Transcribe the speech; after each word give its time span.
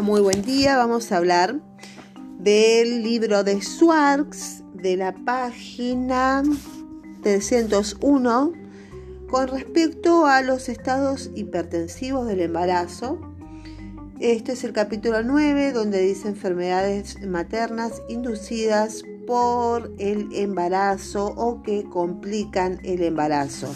Muy 0.00 0.22
buen 0.22 0.42
día. 0.42 0.78
Vamos 0.78 1.12
a 1.12 1.18
hablar 1.18 1.60
del 2.38 3.02
libro 3.02 3.44
de 3.44 3.60
Swartz 3.60 4.62
de 4.72 4.96
la 4.96 5.14
página 5.14 6.42
301 7.22 8.52
con 9.28 9.48
respecto 9.48 10.26
a 10.26 10.40
los 10.40 10.70
estados 10.70 11.30
hipertensivos 11.34 12.26
del 12.26 12.40
embarazo. 12.40 13.20
Este 14.18 14.52
es 14.52 14.64
el 14.64 14.72
capítulo 14.72 15.22
9 15.22 15.72
donde 15.72 16.00
dice 16.00 16.28
enfermedades 16.28 17.20
maternas 17.20 18.02
inducidas 18.08 19.04
por 19.26 19.92
el 19.98 20.34
embarazo 20.34 21.26
o 21.36 21.62
que 21.62 21.84
complican 21.84 22.80
el 22.82 23.02
embarazo. 23.02 23.72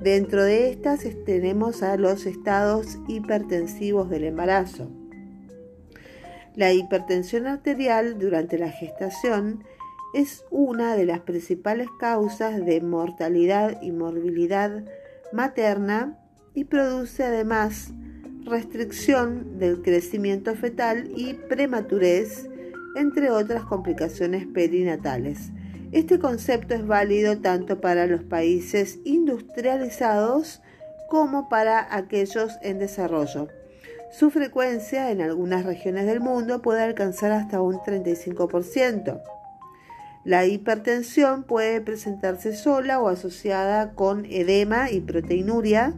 Dentro 0.00 0.44
de 0.44 0.70
estas 0.70 1.00
tenemos 1.26 1.82
a 1.82 1.96
los 1.96 2.24
estados 2.24 2.98
hipertensivos 3.08 4.08
del 4.08 4.24
embarazo. 4.24 4.99
La 6.60 6.74
hipertensión 6.74 7.46
arterial 7.46 8.18
durante 8.18 8.58
la 8.58 8.70
gestación 8.70 9.64
es 10.12 10.44
una 10.50 10.94
de 10.94 11.06
las 11.06 11.20
principales 11.20 11.88
causas 11.98 12.66
de 12.66 12.82
mortalidad 12.82 13.80
y 13.80 13.92
morbilidad 13.92 14.84
materna 15.32 16.18
y 16.52 16.64
produce 16.64 17.24
además 17.24 17.94
restricción 18.44 19.58
del 19.58 19.80
crecimiento 19.80 20.54
fetal 20.54 21.10
y 21.16 21.32
prematurez, 21.32 22.46
entre 22.94 23.30
otras 23.30 23.64
complicaciones 23.64 24.46
perinatales. 24.46 25.52
Este 25.92 26.18
concepto 26.18 26.74
es 26.74 26.86
válido 26.86 27.38
tanto 27.38 27.80
para 27.80 28.06
los 28.06 28.22
países 28.22 28.98
industrializados 29.04 30.60
como 31.08 31.48
para 31.48 31.96
aquellos 31.96 32.52
en 32.60 32.78
desarrollo. 32.78 33.48
Su 34.10 34.30
frecuencia 34.30 35.12
en 35.12 35.20
algunas 35.20 35.64
regiones 35.64 36.04
del 36.06 36.20
mundo 36.20 36.62
puede 36.62 36.82
alcanzar 36.82 37.30
hasta 37.30 37.62
un 37.62 37.76
35%. 37.78 39.22
La 40.24 40.46
hipertensión 40.46 41.44
puede 41.44 41.80
presentarse 41.80 42.54
sola 42.54 43.00
o 43.00 43.08
asociada 43.08 43.92
con 43.92 44.26
edema 44.26 44.90
y 44.90 45.00
proteinuria. 45.00 45.94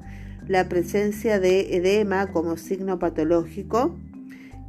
La 0.46 0.68
presencia 0.68 1.40
de 1.40 1.74
edema 1.76 2.30
como 2.32 2.58
signo 2.58 2.98
patológico 2.98 3.96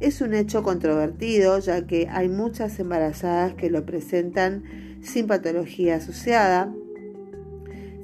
es 0.00 0.22
un 0.22 0.34
hecho 0.34 0.62
controvertido 0.62 1.58
ya 1.58 1.86
que 1.86 2.08
hay 2.08 2.28
muchas 2.28 2.78
embarazadas 2.78 3.54
que 3.54 3.70
lo 3.70 3.84
presentan 3.84 4.64
sin 5.02 5.26
patología 5.26 5.96
asociada. 5.96 6.72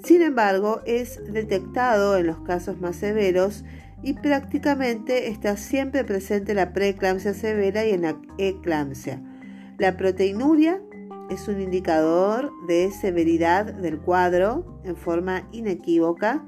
Sin 0.04 0.22
embargo, 0.22 0.82
es 0.86 1.20
detectado 1.32 2.16
en 2.16 2.26
los 2.26 2.40
casos 2.40 2.80
más 2.80 2.96
severos 2.96 3.64
y 4.02 4.14
prácticamente 4.14 5.28
está 5.28 5.56
siempre 5.56 6.04
presente 6.04 6.54
la 6.54 6.72
preeclampsia 6.72 7.34
severa 7.34 7.84
y 7.86 7.90
en 7.90 8.02
la 8.02 8.20
eclampsia. 8.38 9.22
La 9.78 9.96
proteinuria 9.96 10.80
es 11.30 11.48
un 11.48 11.60
indicador 11.60 12.50
de 12.66 12.90
severidad 12.90 13.72
del 13.72 13.98
cuadro 13.98 14.80
en 14.84 14.96
forma 14.96 15.48
inequívoca, 15.52 16.44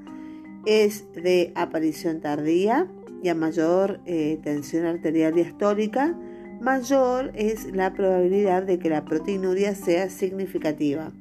es 0.65 1.11
de 1.13 1.51
aparición 1.55 2.21
tardía 2.21 2.87
y 3.21 3.29
a 3.29 3.35
mayor 3.35 4.01
eh, 4.05 4.39
tensión 4.43 4.85
arterial 4.85 5.33
diastólica, 5.33 6.17
mayor 6.61 7.31
es 7.35 7.73
la 7.73 7.93
probabilidad 7.93 8.63
de 8.63 8.79
que 8.79 8.89
la 8.89 9.05
proteinuria 9.05 9.75
sea 9.75 10.09
significativa. 10.09 11.11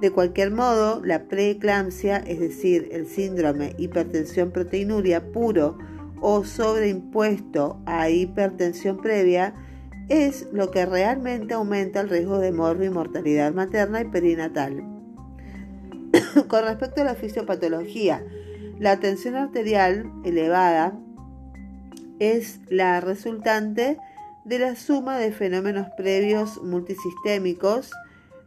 De 0.00 0.12
cualquier 0.12 0.52
modo, 0.52 1.04
la 1.04 1.24
preeclampsia, 1.24 2.18
es 2.18 2.38
decir, 2.38 2.88
el 2.92 3.08
síndrome 3.08 3.74
hipertensión 3.78 4.52
proteinuria 4.52 5.32
puro 5.32 5.76
o 6.20 6.44
sobreimpuesto 6.44 7.80
a 7.84 8.08
hipertensión 8.08 8.98
previa, 8.98 9.54
es 10.08 10.46
lo 10.52 10.70
que 10.70 10.86
realmente 10.86 11.54
aumenta 11.54 12.00
el 12.00 12.08
riesgo 12.08 12.38
de 12.38 12.52
morbo 12.52 12.84
y 12.84 12.90
mortalidad 12.90 13.52
materna 13.52 14.00
y 14.00 14.04
perinatal. 14.04 14.84
Con 16.48 16.64
respecto 16.64 17.00
a 17.00 17.04
la 17.04 17.14
fisiopatología, 17.16 18.24
la 18.78 19.00
tensión 19.00 19.34
arterial 19.34 20.10
elevada 20.24 20.96
es 22.20 22.60
la 22.68 23.00
resultante 23.00 23.98
de 24.44 24.58
la 24.60 24.76
suma 24.76 25.18
de 25.18 25.32
fenómenos 25.32 25.88
previos 25.96 26.62
multisistémicos 26.62 27.90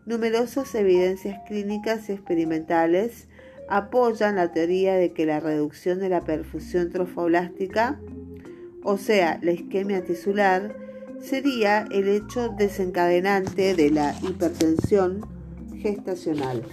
Numerosas 0.06 0.74
evidencias 0.74 1.40
clínicas 1.48 2.10
y 2.10 2.14
experimentales 2.14 3.28
apoyan 3.70 4.36
la 4.36 4.52
teoría 4.52 4.96
de 4.96 5.14
que 5.14 5.28
la 5.28 5.40
reducción 5.40 6.00
de 6.00 6.10
la 6.10 6.22
perfusión 6.22 6.90
trofoblástica, 6.90 8.00
o 8.84 8.98
sea, 8.98 9.40
la 9.44 9.52
isquemia 9.52 10.04
tisular, 10.04 10.76
sería 11.22 11.86
el 11.92 12.08
hecho 12.08 12.50
desencadenante 12.50 13.76
de 13.76 13.92
la 13.92 14.16
hipertensión 14.24 15.22
gestacional. 15.80 16.64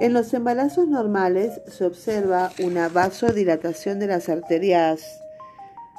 En 0.00 0.14
los 0.14 0.32
embarazos 0.32 0.88
normales 0.88 1.60
se 1.68 1.84
observa 1.84 2.50
una 2.58 2.88
vasodilatación 2.88 4.00
de 4.00 4.06
las 4.06 4.30
arterias, 4.30 5.20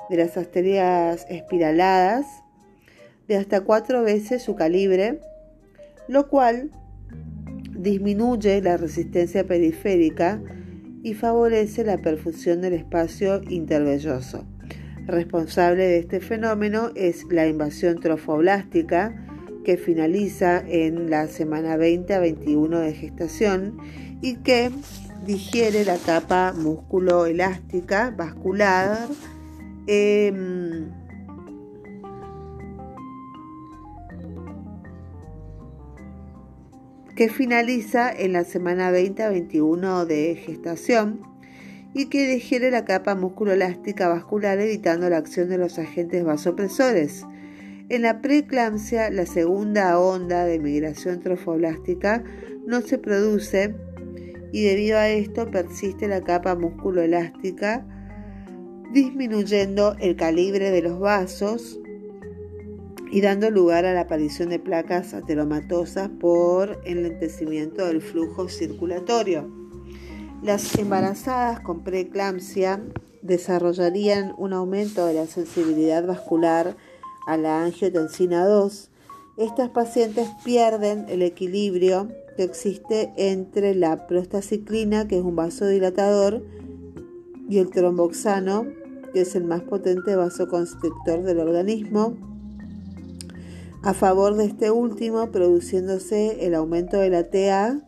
de 0.09 0.17
las 0.17 0.35
arterias 0.37 1.25
espiraladas 1.29 2.42
de 3.27 3.37
hasta 3.37 3.61
cuatro 3.61 4.03
veces 4.03 4.43
su 4.43 4.55
calibre, 4.55 5.19
lo 6.07 6.27
cual 6.27 6.71
disminuye 7.71 8.61
la 8.61 8.77
resistencia 8.77 9.45
periférica 9.45 10.41
y 11.03 11.13
favorece 11.13 11.83
la 11.83 11.97
perfusión 11.97 12.61
del 12.61 12.73
espacio 12.73 13.41
intervelloso. 13.49 14.45
Responsable 15.05 15.83
de 15.85 15.99
este 15.99 16.21
fenómeno 16.21 16.91
es 16.95 17.25
la 17.29 17.45
invasión 17.45 17.99
trofoblástica 17.99 19.13
que 19.65 19.77
finaliza 19.77 20.63
en 20.65 21.09
la 21.09 21.27
semana 21.27 21.75
20 21.75 22.13
a 22.13 22.19
21 22.19 22.79
de 22.79 22.93
gestación 22.93 23.77
y 24.21 24.35
que 24.37 24.71
digiere 25.25 25.83
la 25.83 25.97
capa 25.97 26.53
músculo-elástica 26.55 28.13
vascular 28.15 29.07
em, 29.87 30.52
que 37.15 37.29
finaliza 37.29 38.11
en 38.11 38.33
la 38.33 38.43
semana 38.43 38.91
20 38.91 39.23
a 39.23 39.29
21 39.29 40.05
de 40.05 40.35
gestación 40.35 41.21
y 41.93 42.07
que 42.07 42.27
digiere 42.27 42.71
la 42.71 42.85
capa 42.85 43.13
musculoelástica 43.13 44.07
vascular 44.07 44.59
evitando 44.59 45.09
la 45.09 45.17
acción 45.17 45.49
de 45.49 45.59
los 45.59 45.77
agentes 45.77 46.23
vasopresores. 46.23 47.25
En 47.89 48.01
la 48.01 48.21
preeclampsia, 48.21 49.11
la 49.11 49.27
segunda 49.27 49.99
onda 49.99 50.45
de 50.45 50.57
migración 50.57 51.19
trofoblástica 51.19 52.23
no 52.65 52.81
se 52.81 52.97
produce 52.97 53.75
y 54.51 54.63
debido 54.63 54.97
a 54.97 55.09
esto 55.09 55.51
persiste 55.51 56.07
la 56.07 56.21
capa 56.21 56.55
musculoelástica 56.55 57.85
disminuyendo 58.91 59.95
el 59.99 60.15
calibre 60.15 60.71
de 60.71 60.81
los 60.81 60.99
vasos 60.99 61.79
y 63.13 63.21
dando 63.21 63.51
lugar 63.51 63.85
a 63.85 63.93
la 63.93 64.01
aparición 64.01 64.49
de 64.49 64.57
placas 64.57 65.13
ateromatosas 65.13 66.09
por 66.19 66.81
enlentecimiento 66.83 67.85
del 67.85 68.01
flujo 68.01 68.49
circulatorio. 68.49 69.47
Las 70.41 70.75
embarazadas 70.79 71.59
con 71.59 71.83
preeclampsia 71.83 72.81
desarrollarían 73.21 74.33
un 74.39 74.53
aumento 74.53 75.05
de 75.05 75.13
la 75.13 75.27
sensibilidad 75.27 76.07
vascular 76.07 76.75
a 77.27 77.37
la 77.37 77.63
angiotensina 77.63 78.47
2. 78.47 78.89
Estas 79.37 79.69
pacientes 79.69 80.27
pierden 80.43 81.05
el 81.07 81.21
equilibrio 81.21 82.07
que 82.35 82.41
existe 82.41 83.13
entre 83.15 83.75
la 83.75 84.07
prostaciclina, 84.07 85.07
que 85.07 85.19
es 85.19 85.23
un 85.23 85.35
vasodilatador, 85.35 86.43
y 87.47 87.59
el 87.59 87.69
tromboxano, 87.69 88.65
que 89.13 89.21
es 89.21 89.35
el 89.35 89.43
más 89.43 89.61
potente 89.61 90.15
vasoconstrictor 90.15 91.21
del 91.21 91.37
organismo 91.41 92.32
a 93.83 93.93
favor 93.93 94.35
de 94.35 94.45
este 94.45 94.71
último, 94.71 95.29
produciéndose 95.31 96.45
el 96.45 96.55
aumento 96.55 96.97
de 96.97 97.09
la 97.09 97.29
TA 97.29 97.81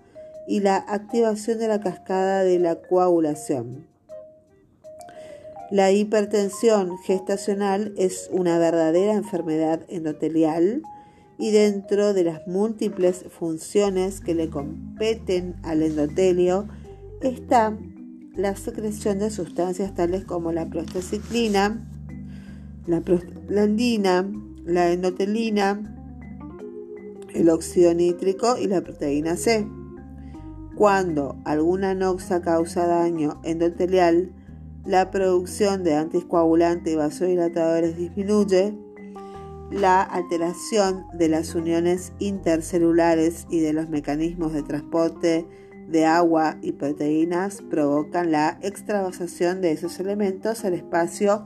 y 0.47 0.59
la 0.59 0.75
activación 0.75 1.57
de 1.57 1.69
la 1.69 1.79
cascada 1.79 2.43
de 2.43 2.59
la 2.59 2.75
coagulación. 2.75 3.87
La 5.71 5.91
hipertensión 5.91 6.97
gestacional 6.99 7.93
es 7.97 8.29
una 8.31 8.59
verdadera 8.59 9.13
enfermedad 9.13 9.81
endotelial 9.87 10.83
y 11.39 11.51
dentro 11.51 12.13
de 12.13 12.25
las 12.25 12.45
múltiples 12.45 13.25
funciones 13.29 14.21
que 14.21 14.35
le 14.35 14.49
competen 14.49 15.55
al 15.63 15.81
endotelio 15.81 16.67
está 17.21 17.75
la 18.35 18.55
secreción 18.55 19.19
de 19.19 19.31
sustancias 19.31 19.95
tales 19.95 20.25
como 20.25 20.51
la 20.51 20.69
prostaciclina, 20.69 21.89
la 22.85 23.01
prostaglandina, 23.01 24.29
la 24.65 24.91
endotelina, 24.91 25.79
el 27.33 27.49
óxido 27.49 27.93
nítrico 27.93 28.57
y 28.57 28.67
la 28.67 28.81
proteína 28.81 29.35
C. 29.35 29.67
Cuando 30.75 31.37
alguna 31.45 31.93
noxa 31.93 32.41
causa 32.41 32.87
daño 32.87 33.39
endotelial, 33.43 34.31
la 34.85 35.11
producción 35.11 35.83
de 35.83 35.95
anticoagulantes 35.95 36.93
y 36.93 36.95
vasodilatadores 36.95 37.97
disminuye, 37.97 38.73
la 39.71 40.01
alteración 40.01 41.05
de 41.13 41.29
las 41.29 41.55
uniones 41.55 42.13
intercelulares 42.19 43.47
y 43.49 43.59
de 43.59 43.73
los 43.73 43.89
mecanismos 43.89 44.53
de 44.53 44.63
transporte 44.63 45.47
de 45.87 46.05
agua 46.05 46.57
y 46.61 46.71
proteínas 46.73 47.61
provocan 47.69 48.31
la 48.31 48.57
extravasación 48.61 49.61
de 49.61 49.71
esos 49.71 49.99
elementos 49.99 50.65
al 50.65 50.73
espacio 50.73 51.45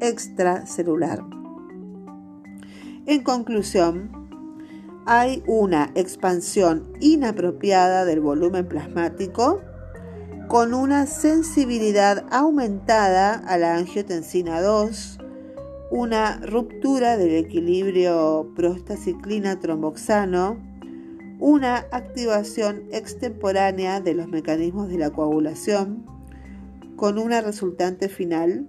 extracelular. 0.00 1.37
En 3.08 3.22
conclusión, 3.22 4.10
hay 5.06 5.42
una 5.46 5.90
expansión 5.94 6.92
inapropiada 7.00 8.04
del 8.04 8.20
volumen 8.20 8.68
plasmático 8.68 9.62
con 10.46 10.74
una 10.74 11.06
sensibilidad 11.06 12.26
aumentada 12.30 13.32
a 13.32 13.56
la 13.56 13.76
angiotensina 13.76 14.60
2, 14.60 15.20
una 15.90 16.36
ruptura 16.40 17.16
del 17.16 17.36
equilibrio 17.36 18.52
prostaciclina-tromboxano, 18.54 20.58
una 21.38 21.86
activación 21.90 22.82
extemporánea 22.92 24.02
de 24.02 24.12
los 24.12 24.28
mecanismos 24.28 24.90
de 24.90 24.98
la 24.98 25.08
coagulación, 25.08 26.04
con 26.96 27.18
una 27.18 27.40
resultante 27.40 28.10
final 28.10 28.68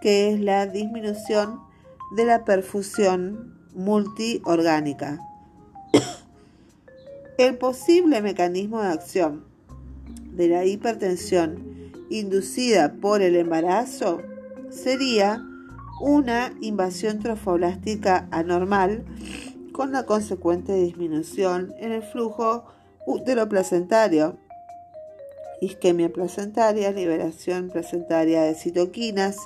que 0.00 0.32
es 0.32 0.40
la 0.40 0.66
disminución 0.66 1.68
de 2.10 2.24
la 2.24 2.44
perfusión 2.44 3.54
multiorgánica. 3.74 5.18
El 7.38 7.56
posible 7.56 8.20
mecanismo 8.20 8.82
de 8.82 8.88
acción 8.88 9.44
de 10.32 10.48
la 10.48 10.64
hipertensión 10.64 11.92
inducida 12.10 12.94
por 13.00 13.22
el 13.22 13.36
embarazo 13.36 14.20
sería 14.70 15.42
una 16.00 16.52
invasión 16.60 17.18
trofoblástica 17.18 18.28
anormal 18.30 19.04
con 19.72 19.92
la 19.92 20.04
consecuente 20.04 20.74
disminución 20.74 21.72
en 21.78 21.92
el 21.92 22.02
flujo 22.02 22.64
uteroplacentario, 23.06 24.36
isquemia 25.60 26.12
placentaria, 26.12 26.92
liberación 26.92 27.70
placentaria 27.70 28.42
de 28.42 28.54
citoquinas, 28.54 29.36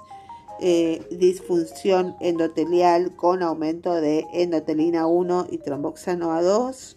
eh, 0.61 1.07
disfunción 1.11 2.17
endotelial 2.21 3.17
con 3.17 3.43
aumento 3.43 3.95
de 3.95 4.27
endotelina 4.33 5.07
1 5.07 5.49
y 5.51 5.59
tromboxano 5.59 6.31
A2, 6.31 6.97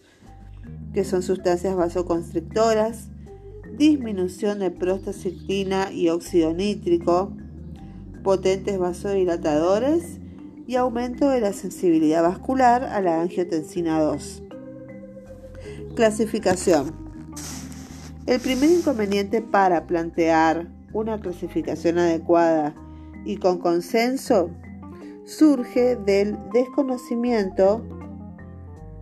que 0.94 1.04
son 1.04 1.24
sustancias 1.24 1.75
vasoconstrictoras, 1.75 3.09
disminución 3.77 4.59
de 4.59 4.71
prostaciclina 4.71 5.92
y 5.92 6.09
óxido 6.09 6.54
nítrico, 6.54 7.33
potentes 8.24 8.77
vasodilatadores 8.77 10.19
y 10.68 10.75
aumento 10.75 11.30
de 11.30 11.42
la 11.42 11.53
sensibilidad 11.53 12.24
vascular 12.24 12.83
a 12.83 13.01
la 13.01 13.21
angiotensina 13.21 14.00
2. 14.01 14.44
Clasificación. 15.95 16.94
El 18.25 18.39
primer 18.39 18.69
inconveniente 18.69 19.42
para 19.42 19.88
plantear 19.88 20.68
una 20.94 21.19
clasificación 21.19 21.98
adecuada 21.98 22.75
y 23.27 23.38
con 23.38 23.59
consenso 23.59 24.50
surge 25.25 25.97
del 25.97 26.38
desconocimiento 26.53 27.83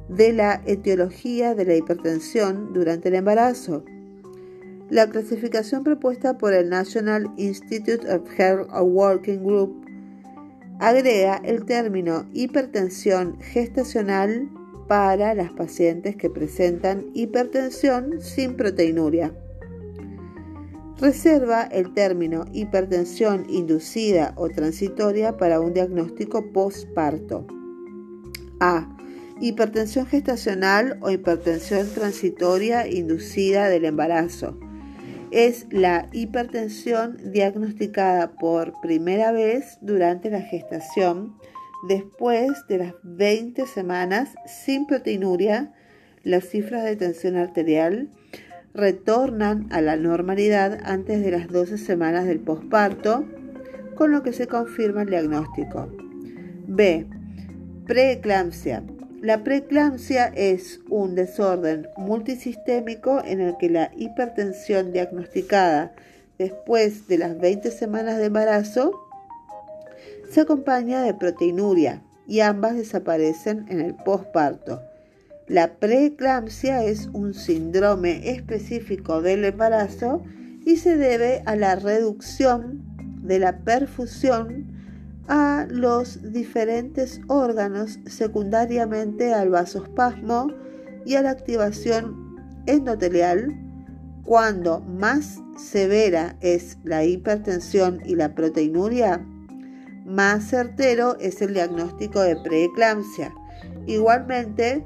de 0.09 0.33
la 0.33 0.61
etiología 0.65 1.53
de 1.53 1.65
la 1.65 1.75
hipertensión 1.75 2.73
durante 2.73 3.09
el 3.09 3.15
embarazo. 3.15 3.85
La 4.89 5.07
clasificación 5.07 5.83
propuesta 5.83 6.37
por 6.37 6.53
el 6.53 6.69
National 6.69 7.31
Institute 7.37 8.11
of 8.11 8.27
Health 8.37 8.67
Working 8.71 9.43
Group 9.43 9.85
agrega 10.79 11.39
el 11.43 11.63
término 11.65 12.25
hipertensión 12.33 13.39
gestacional 13.39 14.49
para 14.87 15.35
las 15.35 15.51
pacientes 15.51 16.15
que 16.15 16.29
presentan 16.29 17.05
hipertensión 17.13 18.21
sin 18.21 18.55
proteinuria. 18.55 19.33
Reserva 20.99 21.63
el 21.63 21.93
término 21.93 22.45
hipertensión 22.53 23.45
inducida 23.49 24.33
o 24.37 24.47
transitoria 24.49 25.35
para 25.35 25.59
un 25.59 25.73
diagnóstico 25.73 26.53
postparto. 26.53 27.45
A. 28.61 28.87
Hipertensión 29.41 30.05
gestacional 30.05 30.97
o 31.01 31.11
hipertensión 31.11 31.89
transitoria 31.93 32.87
inducida 32.87 33.67
del 33.67 33.83
embarazo 33.83 34.57
es 35.31 35.67
la 35.69 36.07
hipertensión 36.13 37.17
diagnosticada 37.33 38.31
por 38.37 38.79
primera 38.81 39.33
vez 39.33 39.77
durante 39.81 40.29
la 40.29 40.39
gestación 40.39 41.35
después 41.89 42.51
de 42.69 42.77
las 42.77 42.93
20 43.03 43.67
semanas 43.67 44.29
sin 44.45 44.87
proteinuria. 44.87 45.73
Las 46.23 46.45
cifras 46.45 46.85
de 46.85 46.95
tensión 46.95 47.35
arterial 47.35 48.09
retornan 48.75 49.67
a 49.71 49.81
la 49.81 49.95
normalidad 49.95 50.79
antes 50.83 51.23
de 51.23 51.31
las 51.31 51.47
12 51.47 51.77
semanas 51.77 52.25
del 52.25 52.39
posparto, 52.39 53.25
con 53.95 54.11
lo 54.11 54.21
que 54.21 54.33
se 54.33 54.47
confirma 54.47 55.03
el 55.03 55.09
diagnóstico. 55.09 55.89
B. 56.67 57.07
Preeclampsia 57.87 58.83
la 59.25 59.43
preeclampsia 59.43 60.27
es 60.35 60.81
un 60.87 61.15
desorden 61.15 61.87
multisistémico 61.97 63.23
en 63.25 63.41
el 63.41 63.57
que 63.57 63.71
la 63.71 63.89
hipertensión 63.97 64.93
diagnosticada 64.93 65.93
después 66.37 67.07
de 67.07 67.17
las 67.17 67.35
20 67.39 67.71
semanas 67.71 68.19
de 68.19 68.25
embarazo 68.25 68.91
se 70.29 70.41
acompaña 70.41 71.01
de 71.01 71.15
proteinuria 71.15 72.03
y 72.27 72.41
ambas 72.41 72.75
desaparecen 72.75 73.65
en 73.69 73.81
el 73.81 73.95
posparto. 73.95 74.83
La 75.47 75.75
preeclampsia 75.75 76.83
es 76.83 77.07
un 77.13 77.35
síndrome 77.35 78.31
específico 78.31 79.21
del 79.21 79.45
embarazo 79.45 80.23
y 80.65 80.77
se 80.77 80.97
debe 80.97 81.43
a 81.45 81.55
la 81.55 81.75
reducción 81.75 82.81
de 83.21 83.37
la 83.37 83.59
perfusión 83.59 84.75
a 85.27 85.67
los 85.69 86.31
diferentes 86.33 87.21
órganos 87.27 87.99
secundariamente 88.07 89.35
al 89.35 89.49
vasospasmo 89.49 90.47
y 91.05 91.13
a 91.13 91.21
la 91.21 91.29
activación 91.29 92.37
endotelial, 92.65 93.55
cuando 94.23 94.81
más 94.81 95.39
severa 95.59 96.37
es 96.41 96.79
la 96.83 97.05
hipertensión 97.05 98.01
y 98.03 98.15
la 98.15 98.33
proteinuria, 98.33 99.23
más 100.05 100.49
certero 100.49 101.17
es 101.19 101.41
el 101.43 101.53
diagnóstico 101.53 102.21
de 102.21 102.35
preeclampsia. 102.35 103.33
Igualmente, 103.87 104.83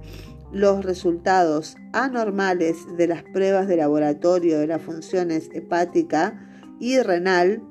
los 0.52 0.84
resultados 0.84 1.76
anormales 1.94 2.78
de 2.98 3.08
las 3.08 3.24
pruebas 3.24 3.68
de 3.68 3.78
laboratorio 3.78 4.60
de 4.60 4.68
las 4.68 4.82
funciones 4.82 5.50
hepática 5.54 6.40
y 6.80 7.00
renal 7.00 7.62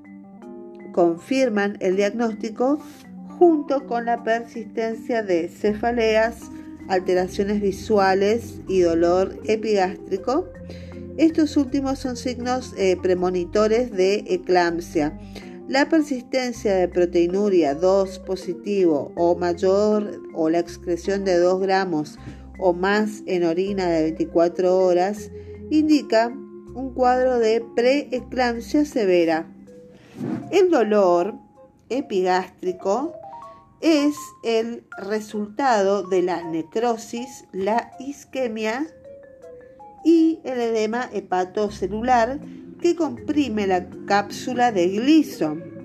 confirman 0.92 1.76
el 1.80 1.96
diagnóstico 1.96 2.78
junto 3.38 3.86
con 3.86 4.04
la 4.04 4.22
persistencia 4.24 5.22
de 5.22 5.48
cefaleas, 5.48 6.50
alteraciones 6.88 7.60
visuales 7.60 8.60
y 8.68 8.80
dolor 8.80 9.38
epigástrico. 9.44 10.46
Estos 11.16 11.56
últimos 11.56 11.98
son 11.98 12.16
signos 12.16 12.74
eh, 12.76 12.96
premonitores 13.00 13.92
de 13.92 14.24
eclampsia. 14.28 15.18
La 15.68 15.88
persistencia 15.88 16.74
de 16.74 16.88
proteinuria 16.88 17.74
2 17.74 18.20
positivo 18.20 19.12
o 19.16 19.36
mayor 19.36 20.22
o 20.34 20.48
la 20.48 20.60
excreción 20.60 21.24
de 21.24 21.38
2 21.38 21.60
gramos 21.60 22.18
o 22.58 22.72
más 22.72 23.22
en 23.26 23.44
orina 23.44 23.86
de 23.86 24.02
24 24.02 24.76
horas 24.76 25.30
indica 25.70 26.28
un 26.74 26.92
cuadro 26.94 27.38
de 27.38 27.64
preeclampsia 27.74 28.84
severa. 28.84 29.46
El 30.50 30.70
dolor 30.70 31.34
epigástrico 31.88 33.14
es 33.80 34.16
el 34.42 34.84
resultado 34.98 36.02
de 36.02 36.22
la 36.22 36.42
necrosis, 36.42 37.44
la 37.52 37.92
isquemia 38.00 38.86
y 40.04 40.40
el 40.44 40.60
edema 40.60 41.08
hepatocelular 41.12 42.40
que 42.80 42.96
comprime 42.96 43.66
la 43.66 43.88
cápsula 44.06 44.72
de 44.72 44.88
Gleason. 44.88 45.77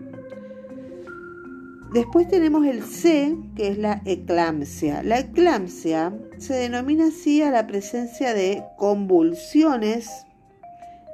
Después 1.93 2.27
tenemos 2.27 2.65
el 2.65 2.83
C, 2.83 3.37
que 3.55 3.67
es 3.67 3.77
la 3.77 4.01
eclampsia. 4.05 5.03
La 5.03 5.19
eclampsia 5.19 6.11
se 6.39 6.55
denomina 6.55 7.09
así 7.09 7.43
a 7.43 7.51
la 7.51 7.67
presencia 7.67 8.33
de 8.33 8.63
convulsiones 8.77 10.09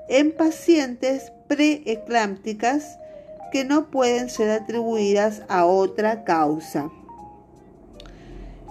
en 0.07 0.31
pacientes 0.31 1.33
preeclámpticas 1.49 2.97
que 3.51 3.65
no 3.65 3.91
pueden 3.91 4.29
ser 4.29 4.51
atribuidas 4.51 5.43
a 5.49 5.65
otra 5.65 6.23
causa. 6.23 6.89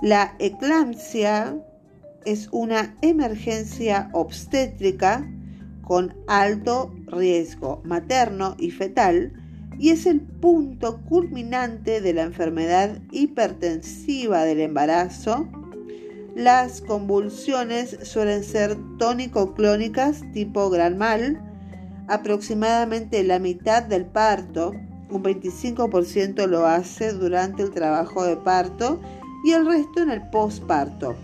La 0.00 0.34
eclampsia 0.38 1.58
es 2.24 2.48
una 2.52 2.96
emergencia 3.02 4.08
obstétrica 4.14 5.30
con 5.82 6.14
alto 6.26 6.90
riesgo 7.06 7.82
materno 7.84 8.54
y 8.58 8.70
fetal 8.70 9.34
y 9.78 9.90
es 9.90 10.06
el 10.06 10.20
punto 10.20 11.00
culminante 11.02 12.00
de 12.00 12.12
la 12.12 12.22
enfermedad 12.22 12.98
hipertensiva 13.12 14.44
del 14.44 14.60
embarazo. 14.60 15.48
Las 16.34 16.80
convulsiones 16.80 17.98
suelen 18.02 18.44
ser 18.44 18.76
tónico-clónicas 18.98 20.22
tipo 20.32 20.68
gran 20.70 20.98
mal, 20.98 21.40
aproximadamente 22.08 23.22
la 23.22 23.38
mitad 23.38 23.82
del 23.82 24.06
parto, 24.06 24.74
un 25.10 25.22
25% 25.22 26.46
lo 26.46 26.66
hace 26.66 27.12
durante 27.12 27.62
el 27.62 27.70
trabajo 27.70 28.24
de 28.24 28.36
parto 28.36 29.00
y 29.44 29.52
el 29.52 29.66
resto 29.66 30.02
en 30.02 30.10
el 30.10 30.28
posparto. 30.30 31.16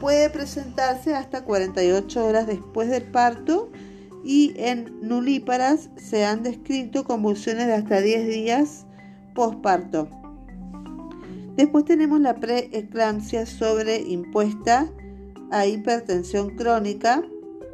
Puede 0.00 0.30
presentarse 0.30 1.14
hasta 1.14 1.44
48 1.44 2.26
horas 2.26 2.46
después 2.46 2.88
del 2.88 3.04
parto 3.04 3.70
y 4.24 4.54
en 4.56 4.98
nulíparas 5.02 5.90
se 5.96 6.24
han 6.24 6.42
descrito 6.42 7.04
convulsiones 7.04 7.66
de 7.66 7.74
hasta 7.74 8.00
10 8.00 8.28
días 8.28 8.86
posparto. 9.34 10.08
Después 11.56 11.84
tenemos 11.84 12.20
la 12.20 12.36
preeclampsia 12.36 13.46
sobreimpuesta 13.46 14.90
a 15.50 15.66
hipertensión 15.66 16.56
crónica, 16.56 17.22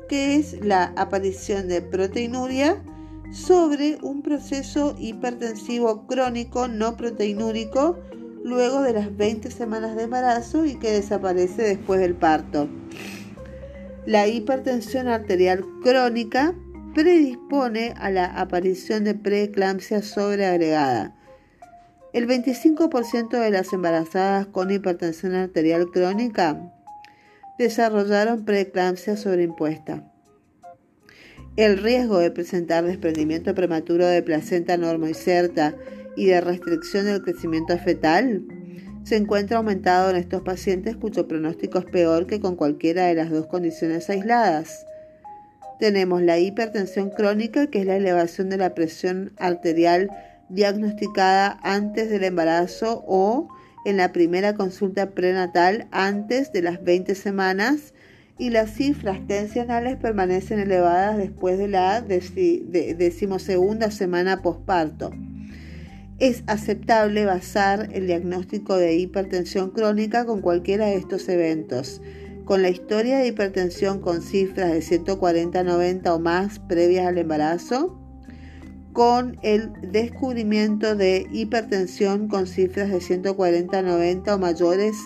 que 0.09 0.37
es 0.37 0.65
la 0.65 0.93
aparición 0.97 1.69
de 1.69 1.83
proteinuria 1.83 2.83
sobre 3.31 3.99
un 4.03 4.23
proceso 4.23 4.97
hipertensivo 4.99 6.07
crónico 6.07 6.67
no 6.67 6.97
proteinúrico 6.97 7.99
luego 8.43 8.81
de 8.83 8.95
las 8.95 9.17
20 9.17 9.51
semanas 9.51 9.95
de 9.97 10.05
embarazo 10.05 10.65
y 10.65 10.77
que 10.77 10.91
desaparece 10.91 11.63
después 11.63 12.01
del 12.01 12.15
parto. 12.15 12.69
La 14.09 14.27
hipertensión 14.27 15.07
arterial 15.07 15.67
crónica 15.83 16.55
predispone 16.95 17.93
a 17.99 18.11
la 18.11 18.25
aparición 18.25 19.05
de 19.05 19.15
preeclampsia 19.15 20.01
sobreagregada. 20.01 21.15
El 22.15 22.27
25% 22.27 23.39
de 23.39 23.51
las 23.51 23.71
embarazadas 23.75 24.47
con 24.47 24.71
hipertensión 24.71 25.35
arterial 25.35 25.91
crónica 25.91 26.73
desarrollaron 27.59 28.47
preeclampsia 28.47 29.19
sobreimpuesta. 29.19 30.11
El 31.57 31.77
riesgo 31.77 32.19
de 32.19 32.31
presentar 32.31 32.85
desprendimiento 32.85 33.55
prematuro 33.55 34.07
de 34.07 34.23
placenta 34.23 34.79
normoinserta 34.79 35.75
y 36.17 36.25
de 36.29 36.41
restricción 36.41 37.05
del 37.05 37.21
crecimiento 37.21 37.77
fetal 37.77 38.43
se 39.09 39.17
encuentra 39.17 39.57
aumentado 39.57 40.11
en 40.11 40.17
estos 40.17 40.43
pacientes 40.43 40.95
cuyo 40.95 41.27
pronóstico 41.27 41.79
es 41.79 41.87
peor 41.87 42.27
que 42.27 42.41
con 42.41 42.57
cualquiera 42.57 43.07
de 43.07 43.15
las 43.15 43.31
dos 43.31 43.47
condiciones 43.47 44.11
aisladas. 44.11 44.85
Tenemos 45.81 46.21
la 46.21 46.39
hipertensión 46.39 47.09
crónica, 47.09 47.69
que 47.69 47.81
es 47.81 47.87
la 47.87 47.97
elevación 47.97 48.51
de 48.51 48.59
la 48.59 48.75
presión 48.75 49.33
arterial 49.39 50.11
diagnosticada 50.51 51.59
antes 51.63 52.11
del 52.11 52.23
embarazo 52.23 53.03
o 53.07 53.49
en 53.87 53.97
la 53.97 54.13
primera 54.13 54.55
consulta 54.55 55.09
prenatal 55.13 55.87
antes 55.91 56.53
de 56.53 56.61
las 56.61 56.85
20 56.85 57.15
semanas 57.15 57.95
y 58.37 58.51
las 58.51 58.75
cifras 58.75 59.27
tensionales 59.27 59.97
permanecen 59.97 60.59
elevadas 60.59 61.17
después 61.17 61.57
de 61.57 61.69
la 61.69 62.03
decimosegunda 62.03 63.91
semana 63.91 64.43
posparto 64.43 65.13
es 66.19 66.43
aceptable 66.49 67.25
basar 67.25 67.91
el 67.93 68.09
diagnóstico 68.09 68.77
de 68.77 68.97
hipertensión 68.97 69.71
crónica 69.71 70.27
con 70.27 70.41
cualquiera 70.41 70.87
de 70.87 70.97
estos 70.97 71.29
eventos. 71.29 72.01
Con 72.45 72.63
la 72.63 72.71
historia 72.71 73.19
de 73.19 73.29
hipertensión 73.29 74.01
con 74.01 74.23
cifras 74.23 74.73
de 74.73 74.81
140-90 74.81 76.09
o 76.09 76.19
más 76.19 76.59
previas 76.59 77.07
al 77.07 77.19
embarazo, 77.19 78.01
con 78.93 79.39
el 79.43 79.71
descubrimiento 79.93 80.97
de 80.97 81.27
hipertensión 81.31 82.27
con 82.27 82.47
cifras 82.49 82.91
de 82.91 82.99
140-90 82.99 84.35
o 84.35 84.39
mayores 84.39 84.97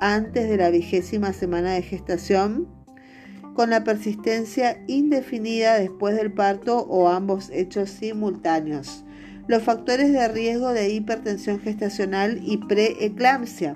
antes 0.00 0.50
de 0.50 0.56
la 0.58 0.70
vigésima 0.70 1.32
semana 1.32 1.72
de 1.72 1.82
gestación, 1.82 2.68
con 3.54 3.70
la 3.70 3.84
persistencia 3.84 4.84
indefinida 4.86 5.78
después 5.78 6.14
del 6.14 6.32
parto 6.32 6.80
o 6.80 7.08
ambos 7.08 7.48
hechos 7.50 7.88
simultáneos 7.88 9.04
los 9.48 9.62
factores 9.62 10.12
de 10.12 10.28
riesgo 10.28 10.72
de 10.72 10.90
hipertensión 10.90 11.58
gestacional 11.58 12.38
y 12.44 12.58
preeclampsia. 12.58 13.74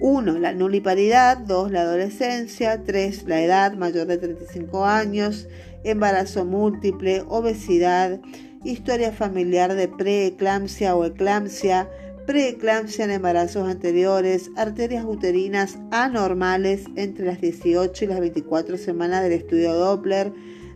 1. 0.00 0.38
La 0.38 0.52
nuliparidad. 0.54 1.38
2. 1.38 1.72
La 1.72 1.82
adolescencia. 1.82 2.84
3. 2.84 3.24
La 3.24 3.42
edad 3.42 3.74
mayor 3.74 4.06
de 4.06 4.18
35 4.18 4.86
años. 4.86 5.48
Embarazo 5.84 6.44
múltiple. 6.44 7.24
Obesidad. 7.28 8.20
Historia 8.64 9.10
familiar 9.10 9.74
de 9.74 9.88
preeclampsia 9.88 10.94
o 10.94 11.04
eclampsia. 11.04 11.88
Preeclampsia 12.24 13.04
en 13.04 13.10
embarazos 13.10 13.68
anteriores. 13.68 14.50
Arterias 14.56 15.04
uterinas 15.04 15.78
anormales 15.90 16.84
entre 16.94 17.26
las 17.26 17.40
18 17.40 18.04
y 18.04 18.08
las 18.08 18.20
24 18.20 18.78
semanas 18.78 19.24
del 19.24 19.32
estudio 19.32 19.74
Doppler. 19.74 20.32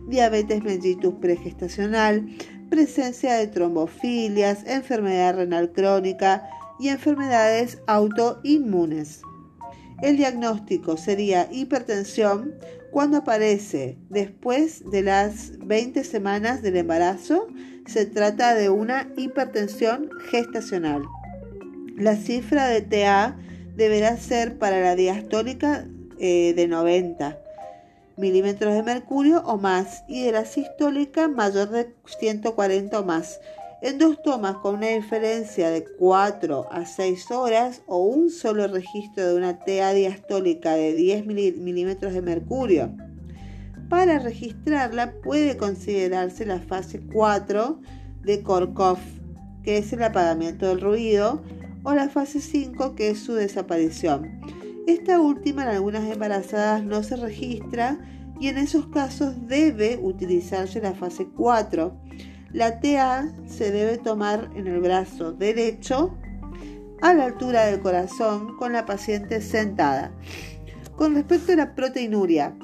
Diabetes 0.07 0.63
mellitus 0.63 1.15
pregestacional 1.15 2.25
presencia 2.69 3.35
de 3.35 3.47
trombofilias, 3.47 4.65
enfermedad 4.65 5.35
renal 5.35 5.71
crónica 5.71 6.49
y 6.79 6.89
enfermedades 6.89 7.79
autoinmunes. 7.87 9.21
El 10.01 10.17
diagnóstico 10.17 10.95
sería 10.97 11.47
hipertensión 11.51 12.53
cuando 12.91 13.17
aparece 13.17 13.97
después 14.09 14.89
de 14.91 15.01
las 15.01 15.57
20 15.59 16.03
semanas 16.03 16.61
del 16.61 16.77
embarazo. 16.77 17.47
Se 17.87 18.05
trata 18.05 18.53
de 18.53 18.69
una 18.69 19.11
hipertensión 19.17 20.09
gestacional. 20.29 21.03
La 21.95 22.15
cifra 22.15 22.67
de 22.67 22.81
TA 22.81 23.37
deberá 23.75 24.17
ser 24.17 24.57
para 24.59 24.81
la 24.81 24.95
diastólica 24.95 25.87
eh, 26.19 26.53
de 26.55 26.67
90 26.67 27.39
milímetros 28.17 28.73
de 28.73 28.83
mercurio 28.83 29.43
o 29.45 29.57
más 29.57 30.03
y 30.07 30.23
de 30.23 30.31
la 30.31 30.45
sistólica 30.45 31.27
mayor 31.27 31.69
de 31.69 31.95
140 32.19 32.99
o 32.99 33.05
más. 33.05 33.39
En 33.81 33.99
dos 33.99 34.21
tomas 34.23 34.55
con 34.57 34.75
una 34.75 34.87
diferencia 34.87 35.69
de 35.69 35.85
4 35.85 36.67
a 36.71 36.85
6 36.85 37.29
horas 37.31 37.83
o 37.85 37.99
un 37.99 38.31
solo 38.31 38.67
registro 38.67 39.27
de 39.27 39.35
una 39.35 39.59
TA 39.59 39.93
diastólica 39.93 40.73
de 40.73 40.93
10 40.93 41.27
milímetros 41.27 42.13
de 42.13 42.23
mercurio. 42.23 42.91
Para 43.87 44.17
registrarla 44.17 45.13
puede 45.23 45.57
considerarse 45.57 46.45
la 46.45 46.59
fase 46.59 46.99
4 47.13 47.79
de 48.23 48.41
Korkov, 48.41 48.97
que 49.63 49.77
es 49.77 49.93
el 49.93 50.01
apagamiento 50.01 50.67
del 50.67 50.81
ruido, 50.81 51.43
o 51.83 51.93
la 51.93 52.09
fase 52.09 52.41
5, 52.41 52.95
que 52.95 53.11
es 53.11 53.19
su 53.19 53.35
desaparición. 53.35 54.41
Esta 54.87 55.19
última 55.19 55.63
en 55.63 55.67
algunas 55.67 56.09
embarazadas 56.09 56.81
no 56.81 57.03
se 57.03 57.17
registra 57.17 57.99
y 58.39 58.47
en 58.47 58.57
esos 58.57 58.87
casos 58.87 59.35
debe 59.45 59.99
utilizarse 60.01 60.79
la 60.79 60.93
fase 60.93 61.27
4. 61.27 61.93
La 62.53 62.79
TA 62.79 63.29
se 63.47 63.69
debe 63.71 63.97
tomar 63.97 64.49
en 64.55 64.65
el 64.65 64.79
brazo 64.79 65.33
derecho 65.33 66.17
a 67.01 67.13
la 67.13 67.25
altura 67.25 67.65
del 67.65 67.81
corazón 67.81 68.55
con 68.55 68.71
la 68.71 68.85
paciente 68.85 69.41
sentada. 69.41 70.13
Con 70.95 71.15
respecto 71.15 71.51
a 71.51 71.57
la 71.57 71.75
proteinuria, 71.75 72.55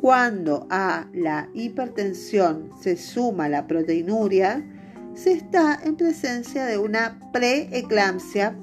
cuando 0.00 0.66
a 0.70 1.06
la 1.14 1.48
hipertensión 1.54 2.70
se 2.80 2.96
suma 2.96 3.48
la 3.48 3.68
proteinuria, 3.68 4.66
se 5.14 5.34
está 5.34 5.78
en 5.84 5.94
presencia 5.94 6.64
de 6.64 6.78
una 6.78 7.20
preeclampsia 7.32 8.56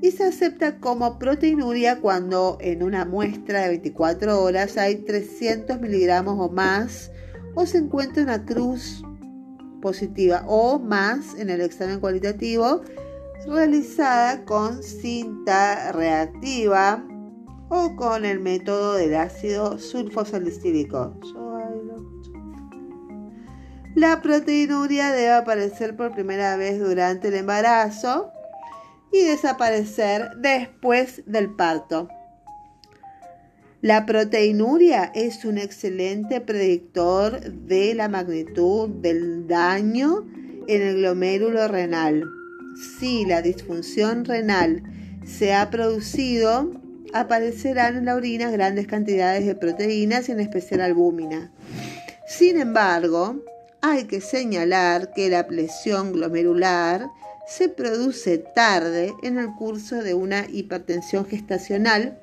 y 0.00 0.12
se 0.12 0.24
acepta 0.24 0.78
como 0.78 1.18
proteinuria 1.18 2.00
cuando 2.00 2.58
en 2.60 2.82
una 2.82 3.04
muestra 3.04 3.62
de 3.62 3.68
24 3.68 4.42
horas 4.42 4.76
hay 4.76 4.96
300 4.96 5.80
miligramos 5.80 6.36
o 6.38 6.52
más 6.52 7.10
o 7.54 7.66
se 7.66 7.78
encuentra 7.78 8.22
una 8.22 8.44
cruz 8.44 9.02
positiva 9.82 10.44
o 10.46 10.78
más 10.78 11.34
en 11.36 11.50
el 11.50 11.60
examen 11.60 12.00
cualitativo 12.00 12.82
realizada 13.46 14.44
con 14.44 14.82
cinta 14.82 15.92
reactiva 15.92 17.04
o 17.68 17.96
con 17.96 18.24
el 18.24 18.40
método 18.40 18.94
del 18.94 19.14
ácido 19.14 19.78
sulfosalicílico. 19.78 21.14
La 23.94 24.22
proteinuria 24.22 25.10
debe 25.10 25.32
aparecer 25.32 25.96
por 25.96 26.12
primera 26.12 26.56
vez 26.56 26.78
durante 26.78 27.28
el 27.28 27.34
embarazo 27.34 28.30
y 29.12 29.24
desaparecer 29.24 30.36
después 30.36 31.22
del 31.26 31.54
parto. 31.54 32.08
La 33.80 34.06
proteinuria 34.06 35.12
es 35.14 35.44
un 35.44 35.56
excelente 35.56 36.40
predictor 36.40 37.40
de 37.40 37.94
la 37.94 38.08
magnitud 38.08 38.88
del 38.88 39.46
daño 39.46 40.26
en 40.66 40.82
el 40.82 40.96
glomérulo 40.96 41.68
renal. 41.68 42.24
Si 42.98 43.24
la 43.24 43.40
disfunción 43.40 44.24
renal 44.24 44.82
se 45.24 45.54
ha 45.54 45.70
producido 45.70 46.72
aparecerán 47.12 47.96
en 47.96 48.04
la 48.06 48.14
orina 48.14 48.50
grandes 48.50 48.86
cantidades 48.86 49.46
de 49.46 49.54
proteínas 49.54 50.28
en 50.28 50.40
especial 50.40 50.80
albúmina. 50.80 51.52
Sin 52.26 52.60
embargo, 52.60 53.42
hay 53.80 54.04
que 54.04 54.20
señalar 54.20 55.12
que 55.14 55.30
la 55.30 55.46
presión 55.46 56.12
glomerular 56.12 57.08
se 57.48 57.70
produce 57.70 58.38
tarde 58.38 59.14
en 59.22 59.38
el 59.38 59.54
curso 59.54 60.02
de 60.02 60.12
una 60.12 60.46
hipertensión 60.48 61.24
gestacional, 61.24 62.18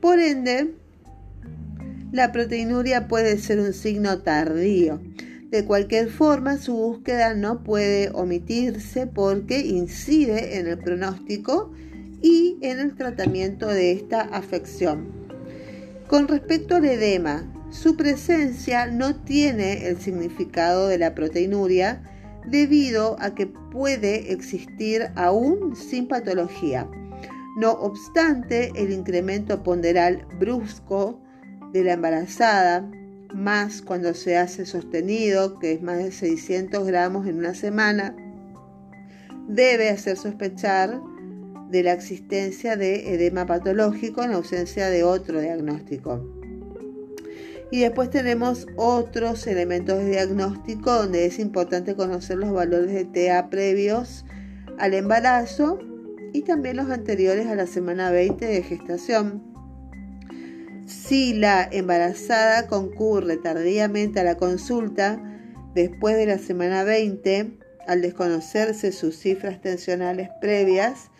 por 0.00 0.18
ende, 0.18 0.74
la 2.10 2.32
proteinuria 2.32 3.06
puede 3.06 3.38
ser 3.38 3.60
un 3.60 3.74
signo 3.74 4.22
tardío. 4.22 5.00
De 5.50 5.64
cualquier 5.64 6.08
forma, 6.08 6.56
su 6.56 6.74
búsqueda 6.74 7.34
no 7.34 7.62
puede 7.62 8.10
omitirse 8.14 9.06
porque 9.06 9.60
incide 9.60 10.58
en 10.58 10.66
el 10.66 10.78
pronóstico 10.78 11.72
y 12.22 12.56
en 12.62 12.80
el 12.80 12.96
tratamiento 12.96 13.68
de 13.68 13.92
esta 13.92 14.22
afección. 14.22 15.08
Con 16.08 16.28
respecto 16.28 16.76
al 16.76 16.86
edema, 16.86 17.52
su 17.70 17.96
presencia 17.96 18.86
no 18.86 19.16
tiene 19.16 19.86
el 19.88 20.00
significado 20.00 20.88
de 20.88 20.98
la 20.98 21.14
proteinuria 21.14 22.02
debido 22.46 23.16
a 23.20 23.34
que 23.34 23.46
puede 23.46 24.32
existir 24.32 25.08
aún 25.16 25.74
sin 25.76 26.08
patología. 26.08 26.88
No 27.56 27.72
obstante, 27.72 28.70
el 28.76 28.92
incremento 28.92 29.62
ponderal 29.62 30.26
brusco 30.38 31.20
de 31.72 31.84
la 31.84 31.94
embarazada, 31.94 32.90
más 33.34 33.82
cuando 33.82 34.14
se 34.14 34.36
hace 34.36 34.66
sostenido, 34.66 35.58
que 35.58 35.72
es 35.72 35.82
más 35.82 35.98
de 35.98 36.12
600 36.12 36.86
gramos 36.86 37.26
en 37.26 37.38
una 37.38 37.54
semana, 37.54 38.14
debe 39.48 39.90
hacer 39.90 40.16
sospechar 40.16 41.00
de 41.70 41.82
la 41.82 41.92
existencia 41.92 42.76
de 42.76 43.14
edema 43.14 43.46
patológico 43.46 44.22
en 44.22 44.32
ausencia 44.32 44.88
de 44.88 45.02
otro 45.02 45.40
diagnóstico. 45.40 46.45
Y 47.70 47.80
después 47.80 48.10
tenemos 48.10 48.66
otros 48.76 49.46
elementos 49.46 49.98
de 49.98 50.10
diagnóstico 50.10 50.92
donde 50.92 51.26
es 51.26 51.38
importante 51.38 51.96
conocer 51.96 52.36
los 52.36 52.52
valores 52.52 52.92
de 52.92 53.04
TA 53.04 53.50
previos 53.50 54.24
al 54.78 54.94
embarazo 54.94 55.78
y 56.32 56.42
también 56.42 56.76
los 56.76 56.90
anteriores 56.90 57.46
a 57.46 57.56
la 57.56 57.66
semana 57.66 58.10
20 58.10 58.46
de 58.46 58.62
gestación. 58.62 59.42
Si 60.86 61.34
la 61.34 61.68
embarazada 61.70 62.68
concurre 62.68 63.36
tardíamente 63.36 64.20
a 64.20 64.24
la 64.24 64.36
consulta 64.36 65.20
después 65.74 66.16
de 66.16 66.26
la 66.26 66.38
semana 66.38 66.84
20, 66.84 67.58
al 67.88 68.02
desconocerse 68.02 68.92
sus 68.92 69.16
cifras 69.16 69.60
tensionales 69.60 70.28
previas, 70.40 71.10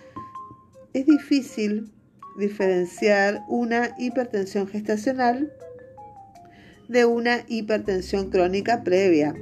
es 0.92 1.06
difícil 1.06 1.92
diferenciar 2.38 3.42
una 3.48 3.94
hipertensión 3.98 4.68
gestacional 4.68 5.52
de 6.88 7.04
una 7.04 7.44
hipertensión 7.48 8.30
crónica 8.30 8.82
previa. 8.84 9.34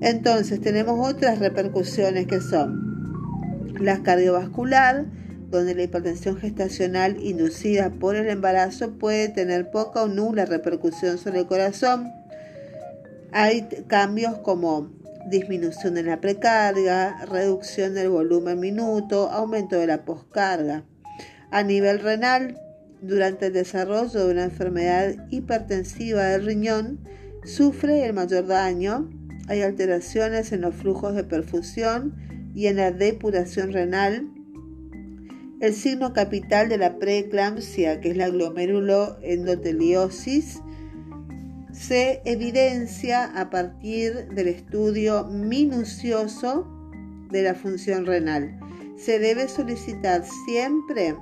Entonces 0.00 0.60
tenemos 0.60 1.08
otras 1.08 1.38
repercusiones 1.38 2.26
que 2.26 2.40
son 2.40 3.74
la 3.80 4.02
cardiovascular, 4.02 5.06
donde 5.50 5.74
la 5.74 5.84
hipertensión 5.84 6.36
gestacional 6.36 7.16
inducida 7.20 7.90
por 7.90 8.16
el 8.16 8.28
embarazo 8.28 8.92
puede 8.98 9.28
tener 9.28 9.70
poca 9.70 10.02
o 10.02 10.08
nula 10.08 10.44
repercusión 10.44 11.18
sobre 11.18 11.40
el 11.40 11.46
corazón. 11.46 12.10
Hay 13.32 13.68
cambios 13.86 14.38
como 14.38 14.90
disminución 15.28 15.94
de 15.94 16.02
la 16.02 16.20
precarga, 16.20 17.24
reducción 17.26 17.94
del 17.94 18.10
volumen 18.10 18.60
minuto, 18.60 19.30
aumento 19.30 19.76
de 19.76 19.86
la 19.86 20.04
poscarga. 20.04 20.84
A 21.50 21.62
nivel 21.62 22.00
renal, 22.00 22.60
durante 23.00 23.46
el 23.46 23.52
desarrollo 23.52 24.26
de 24.26 24.32
una 24.32 24.44
enfermedad 24.44 25.14
hipertensiva 25.30 26.24
del 26.24 26.46
riñón, 26.46 27.00
sufre 27.44 28.04
el 28.04 28.12
mayor 28.12 28.46
daño. 28.46 29.08
Hay 29.48 29.62
alteraciones 29.62 30.52
en 30.52 30.62
los 30.62 30.74
flujos 30.74 31.14
de 31.14 31.22
perfusión 31.24 32.14
y 32.54 32.66
en 32.66 32.76
la 32.76 32.90
depuración 32.90 33.72
renal. 33.72 34.28
El 35.60 35.74
signo 35.74 36.12
capital 36.12 36.68
de 36.68 36.78
la 36.78 36.98
preeclampsia, 36.98 38.00
que 38.00 38.10
es 38.10 38.16
la 38.16 38.28
glomeruloendoteliosis, 38.28 40.60
se 41.72 42.22
evidencia 42.24 43.24
a 43.38 43.50
partir 43.50 44.28
del 44.28 44.48
estudio 44.48 45.24
minucioso 45.24 46.66
de 47.30 47.42
la 47.42 47.54
función 47.54 48.06
renal. 48.06 48.58
Se 48.96 49.18
debe 49.18 49.48
solicitar 49.48 50.24
siempre 50.46 51.14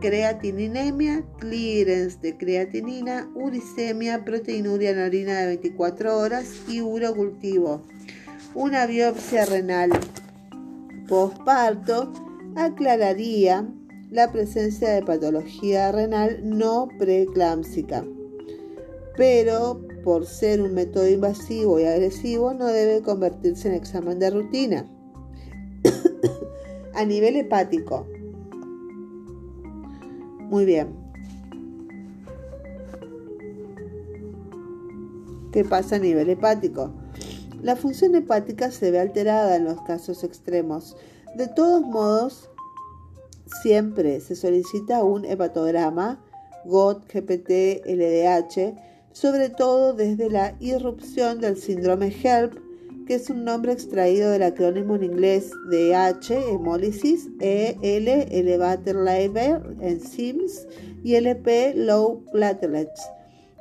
creatininemia, 0.00 1.24
clearance 1.38 2.18
de 2.20 2.36
creatinina, 2.36 3.28
uricemia, 3.34 4.24
proteinuria 4.24 4.90
en 4.90 5.00
orina 5.00 5.40
de 5.40 5.46
24 5.46 6.18
horas 6.18 6.46
y 6.68 6.80
urocultivo. 6.80 7.82
Una 8.54 8.86
biopsia 8.86 9.44
renal 9.44 9.90
postparto 11.08 12.12
aclararía 12.56 13.66
la 14.10 14.32
presencia 14.32 14.90
de 14.90 15.02
patología 15.02 15.92
renal 15.92 16.40
no 16.42 16.88
preeclámpsica, 16.98 18.04
pero 19.16 19.80
por 20.04 20.26
ser 20.26 20.62
un 20.62 20.74
método 20.74 21.08
invasivo 21.08 21.78
y 21.78 21.84
agresivo 21.84 22.54
no 22.54 22.66
debe 22.66 23.02
convertirse 23.02 23.68
en 23.68 23.74
examen 23.74 24.18
de 24.18 24.30
rutina. 24.30 24.86
A 26.94 27.04
nivel 27.04 27.36
hepático, 27.36 28.06
muy 30.48 30.64
bien. 30.64 30.88
¿Qué 35.52 35.64
pasa 35.64 35.96
a 35.96 35.98
nivel 35.98 36.28
hepático? 36.28 36.92
La 37.62 37.74
función 37.74 38.14
hepática 38.14 38.70
se 38.70 38.90
ve 38.90 39.00
alterada 39.00 39.56
en 39.56 39.64
los 39.64 39.80
casos 39.82 40.22
extremos. 40.22 40.96
De 41.36 41.48
todos 41.48 41.82
modos, 41.82 42.50
siempre 43.62 44.20
se 44.20 44.36
solicita 44.36 45.02
un 45.02 45.24
hepatograma, 45.24 46.22
GOT, 46.64 47.04
GPT, 47.12 47.84
LDH, 47.86 48.76
sobre 49.12 49.48
todo 49.48 49.94
desde 49.94 50.30
la 50.30 50.54
irrupción 50.60 51.40
del 51.40 51.56
síndrome 51.56 52.08
HELP 52.08 52.67
que 53.08 53.14
es 53.14 53.30
un 53.30 53.42
nombre 53.42 53.72
extraído 53.72 54.30
del 54.30 54.42
acrónimo 54.42 54.94
en 54.94 55.04
inglés 55.04 55.50
de 55.70 55.94
H, 55.94 56.38
hemólisis, 56.50 57.26
E, 57.40 57.78
L, 57.80 58.28
elevator 58.30 58.96
liver, 58.96 59.62
enzymes, 59.80 60.68
y 61.02 61.14
LP, 61.14 61.72
low 61.74 62.22
platelets, 62.30 63.00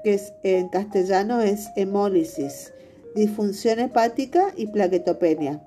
que 0.04 0.20
en 0.44 0.68
castellano 0.68 1.40
es 1.40 1.70
hemólisis, 1.78 2.74
disfunción 3.16 3.80
hepática 3.80 4.54
y 4.58 4.68
plaquetopenia. 4.68 5.64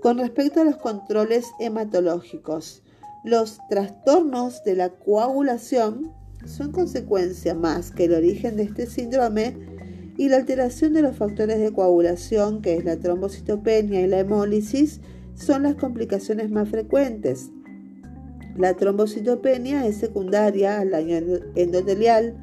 Con 0.00 0.16
respecto 0.16 0.62
a 0.62 0.64
los 0.64 0.78
controles 0.78 1.50
hematológicos, 1.60 2.82
los 3.24 3.58
trastornos 3.68 4.64
de 4.64 4.76
la 4.76 4.88
coagulación 4.88 6.14
son 6.46 6.72
consecuencia 6.72 7.54
más 7.54 7.90
que 7.90 8.04
el 8.04 8.14
origen 8.14 8.56
de 8.56 8.62
este 8.62 8.86
síndrome 8.86 9.73
y 10.16 10.28
la 10.28 10.36
alteración 10.36 10.92
de 10.92 11.02
los 11.02 11.16
factores 11.16 11.58
de 11.58 11.72
coagulación, 11.72 12.62
que 12.62 12.74
es 12.74 12.84
la 12.84 12.96
trombocitopenia 12.96 14.00
y 14.00 14.06
la 14.06 14.20
hemólisis, 14.20 15.00
son 15.34 15.64
las 15.64 15.74
complicaciones 15.74 16.50
más 16.50 16.68
frecuentes. 16.68 17.50
La 18.56 18.74
trombocitopenia 18.74 19.86
es 19.86 19.96
secundaria 19.96 20.78
al 20.78 20.90
daño 20.90 21.16
endotelial. 21.56 22.36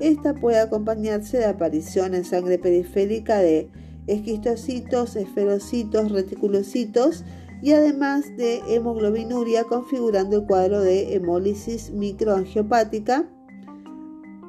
Esta 0.00 0.34
puede 0.34 0.58
acompañarse 0.58 1.38
de 1.38 1.44
aparición 1.44 2.14
en 2.14 2.24
sangre 2.24 2.58
periférica 2.58 3.38
de 3.38 3.68
esquistocitos, 4.08 5.14
esferocitos, 5.14 6.10
reticulocitos 6.10 7.24
y 7.62 7.72
además 7.72 8.36
de 8.36 8.60
hemoglobinuria 8.68 9.62
configurando 9.64 10.38
el 10.38 10.46
cuadro 10.46 10.80
de 10.80 11.14
hemólisis 11.14 11.92
microangiopática 11.92 13.28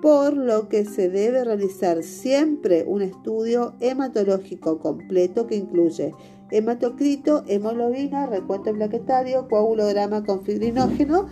por 0.04 0.36
lo 0.36 0.68
que 0.68 0.84
se 0.84 1.08
debe 1.08 1.46
realizar 1.46 2.04
siempre 2.04 2.84
un 2.86 3.02
estudio 3.02 3.74
hematológico 3.80 4.78
completo 4.78 5.48
que 5.48 5.56
incluye 5.56 6.12
hematocrito, 6.52 7.46
hemoglobina, 7.48 8.26
recuento 8.26 8.74
plaquetario, 8.74 9.48
coagulograma 9.48 10.26
con 10.26 10.44
fibrinógeno 10.44 11.28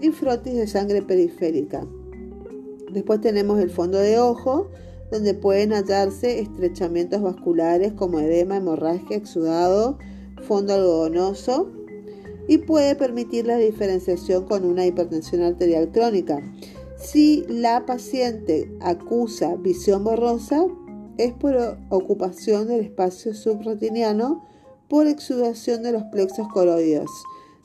y 0.00 0.12
frotis 0.12 0.54
de 0.54 0.66
sangre 0.66 1.02
periférica. 1.02 1.86
Después 2.90 3.20
tenemos 3.20 3.60
el 3.60 3.68
fondo 3.68 3.98
de 3.98 4.18
ojo, 4.18 4.70
donde 5.10 5.34
pueden 5.34 5.74
hallarse 5.74 6.40
estrechamientos 6.40 7.20
vasculares 7.20 7.92
como 7.92 8.18
edema, 8.18 8.56
hemorragia, 8.56 9.18
exudado, 9.18 9.98
fondo 10.40 10.72
algodonoso 10.72 11.70
y 12.48 12.56
puede 12.56 12.94
permitir 12.94 13.46
la 13.46 13.58
diferenciación 13.58 14.46
con 14.46 14.64
una 14.64 14.86
hipertensión 14.86 15.42
arterial 15.42 15.90
crónica. 15.92 16.42
Si 16.98 17.44
la 17.48 17.84
paciente 17.84 18.70
acusa 18.80 19.56
visión 19.56 20.04
borrosa, 20.04 20.66
es 21.18 21.32
por 21.32 21.78
ocupación 21.90 22.68
del 22.68 22.80
espacio 22.80 23.34
subretiniano 23.34 24.44
por 24.88 25.06
exudación 25.06 25.82
de 25.82 25.92
los 25.92 26.04
plexos 26.04 26.48
coroides. 26.48 27.10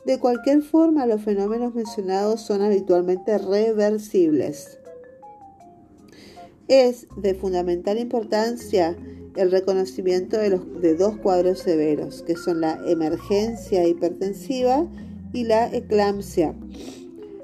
De 0.06 0.20
cualquier 0.20 0.62
forma, 0.62 1.06
los 1.06 1.22
fenómenos 1.22 1.76
mencionados 1.76 2.42
son 2.42 2.62
habitualmente 2.62 3.38
reversibles. 3.38 4.80
Es 6.68 7.08
de 7.18 7.36
fundamental 7.36 8.00
importancia 8.00 8.98
el 9.36 9.52
reconocimiento 9.52 10.38
de, 10.38 10.50
los, 10.50 10.82
de 10.82 10.96
dos 10.96 11.18
cuadros 11.18 11.60
severos, 11.60 12.24
que 12.24 12.36
son 12.36 12.62
la 12.62 12.80
emergencia 12.88 13.88
hipertensiva 13.88 14.88
y 15.34 15.44
la 15.44 15.74
eclampsia. 15.74 16.56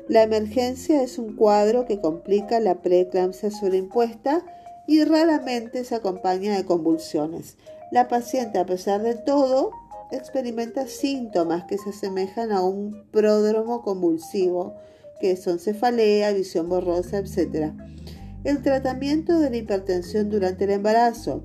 La 0.08 0.24
emergencia 0.24 1.04
es 1.04 1.18
un 1.18 1.36
cuadro 1.36 1.86
que 1.86 2.00
complica 2.00 2.62
la 2.62 2.82
preeclampsia 2.82 3.52
sobreimpuesta 3.52 4.42
y 4.88 5.04
raramente 5.04 5.84
se 5.84 5.96
acompaña 5.96 6.56
de 6.56 6.64
convulsiones. 6.64 7.58
La 7.92 8.08
paciente, 8.08 8.58
a 8.58 8.66
pesar 8.66 9.02
de 9.02 9.16
todo, 9.16 9.72
experimenta 10.12 10.88
síntomas 10.88 11.66
que 11.66 11.78
se 11.78 11.90
asemejan 11.90 12.54
a 12.54 12.64
un 12.64 13.04
pródromo 13.12 13.82
convulsivo, 13.82 14.76
que 15.20 15.36
son 15.36 15.60
cefalea, 15.60 16.32
visión 16.32 16.70
borrosa, 16.70 17.18
etc. 17.18 17.74
El 18.46 18.62
tratamiento 18.62 19.40
de 19.40 19.50
la 19.50 19.58
hipertensión 19.58 20.30
durante 20.30 20.64
el 20.64 20.72
embarazo. 20.72 21.44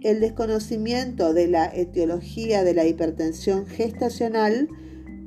El 0.00 0.20
desconocimiento 0.20 1.34
de 1.34 1.48
la 1.48 1.66
etiología 1.66 2.64
de 2.64 2.72
la 2.72 2.86
hipertensión 2.86 3.66
gestacional 3.66 4.70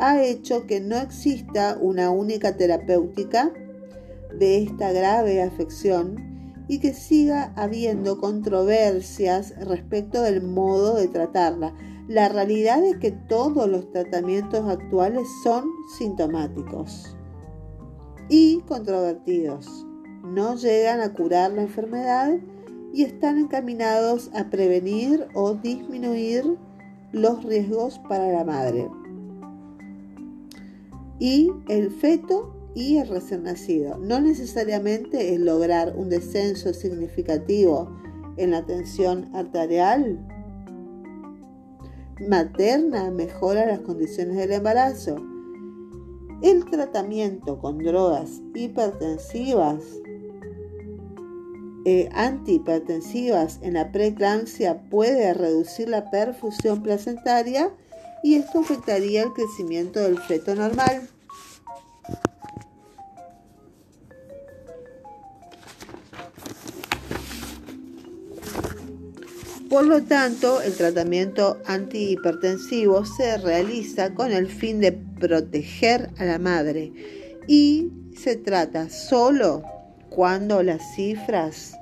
ha 0.03 0.21
hecho 0.21 0.67
que 0.67 0.81
no 0.81 0.97
exista 0.97 1.77
una 1.79 2.11
única 2.11 2.57
terapéutica 2.57 3.53
de 4.37 4.61
esta 4.61 4.91
grave 4.91 5.41
afección 5.41 6.65
y 6.67 6.79
que 6.79 6.93
siga 6.93 7.53
habiendo 7.55 8.19
controversias 8.19 9.53
respecto 9.65 10.21
del 10.21 10.43
modo 10.43 10.97
de 10.97 11.07
tratarla. 11.07 11.73
La 12.09 12.27
realidad 12.27 12.83
es 12.83 12.97
que 12.97 13.11
todos 13.11 13.69
los 13.69 13.89
tratamientos 13.91 14.67
actuales 14.67 15.25
son 15.41 15.69
sintomáticos 15.97 17.15
y 18.27 18.59
controvertidos. 18.67 19.85
No 20.25 20.55
llegan 20.55 20.99
a 20.99 21.13
curar 21.13 21.53
la 21.53 21.61
enfermedad 21.61 22.39
y 22.91 23.03
están 23.03 23.37
encaminados 23.37 24.31
a 24.33 24.49
prevenir 24.49 25.27
o 25.33 25.53
disminuir 25.53 26.57
los 27.13 27.41
riesgos 27.45 27.99
para 28.09 28.27
la 28.27 28.43
madre. 28.43 28.89
Y 31.23 31.49
el 31.69 31.89
feto 31.89 32.53
y 32.75 32.97
el 32.97 33.07
recién 33.07 33.43
nacido. 33.43 33.97
No 33.97 34.19
necesariamente 34.19 35.33
es 35.33 35.39
lograr 35.39 35.93
un 35.95 36.09
descenso 36.09 36.73
significativo 36.73 37.95
en 38.36 38.51
la 38.51 38.65
tensión 38.65 39.33
arterial 39.33 40.19
materna 42.27 43.09
mejora 43.09 43.65
las 43.65 43.79
condiciones 43.79 44.36
del 44.36 44.51
embarazo. 44.51 45.15
El 46.41 46.65
tratamiento 46.65 47.57
con 47.57 47.77
drogas 47.77 48.41
hipertensivas, 48.53 49.81
eh, 51.86 52.09
antihipertensivas 52.12 53.59
en 53.62 53.75
la 53.75 53.93
preeclampsia 53.93 54.89
puede 54.89 55.33
reducir 55.33 55.88
la 55.88 56.12
perfusión 56.12 56.83
placentaria 56.83 57.71
y 58.23 58.36
esto 58.36 58.59
afectaría 58.59 59.23
el 59.23 59.31
crecimiento 59.31 60.01
del 60.01 60.17
feto 60.17 60.53
normal. 60.53 61.12
Por 69.73 69.88
lo 69.88 70.03
tanto, 70.03 70.62
el 70.62 70.75
tratamiento 70.75 71.59
antihipertensivo 71.65 73.07
se 73.07 73.39
realiza 73.39 74.13
con 74.13 74.31
el 74.31 74.45
fin 74.45 74.79
de 74.79 74.91
proteger 74.91 76.12
a 76.19 76.25
la 76.25 76.38
madre 76.38 76.93
y 77.47 77.89
se 78.15 78.36
trata 78.36 78.91
solo 78.91 79.63
cuando 80.09 80.62
las 80.62 80.93
cifras 80.93 81.73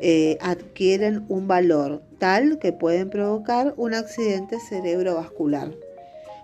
eh, 0.00 0.38
adquieren 0.40 1.24
un 1.28 1.46
valor 1.46 2.02
tal 2.18 2.58
que 2.58 2.72
pueden 2.72 3.10
provocar 3.10 3.74
un 3.76 3.94
accidente 3.94 4.58
cerebrovascular. 4.58 5.70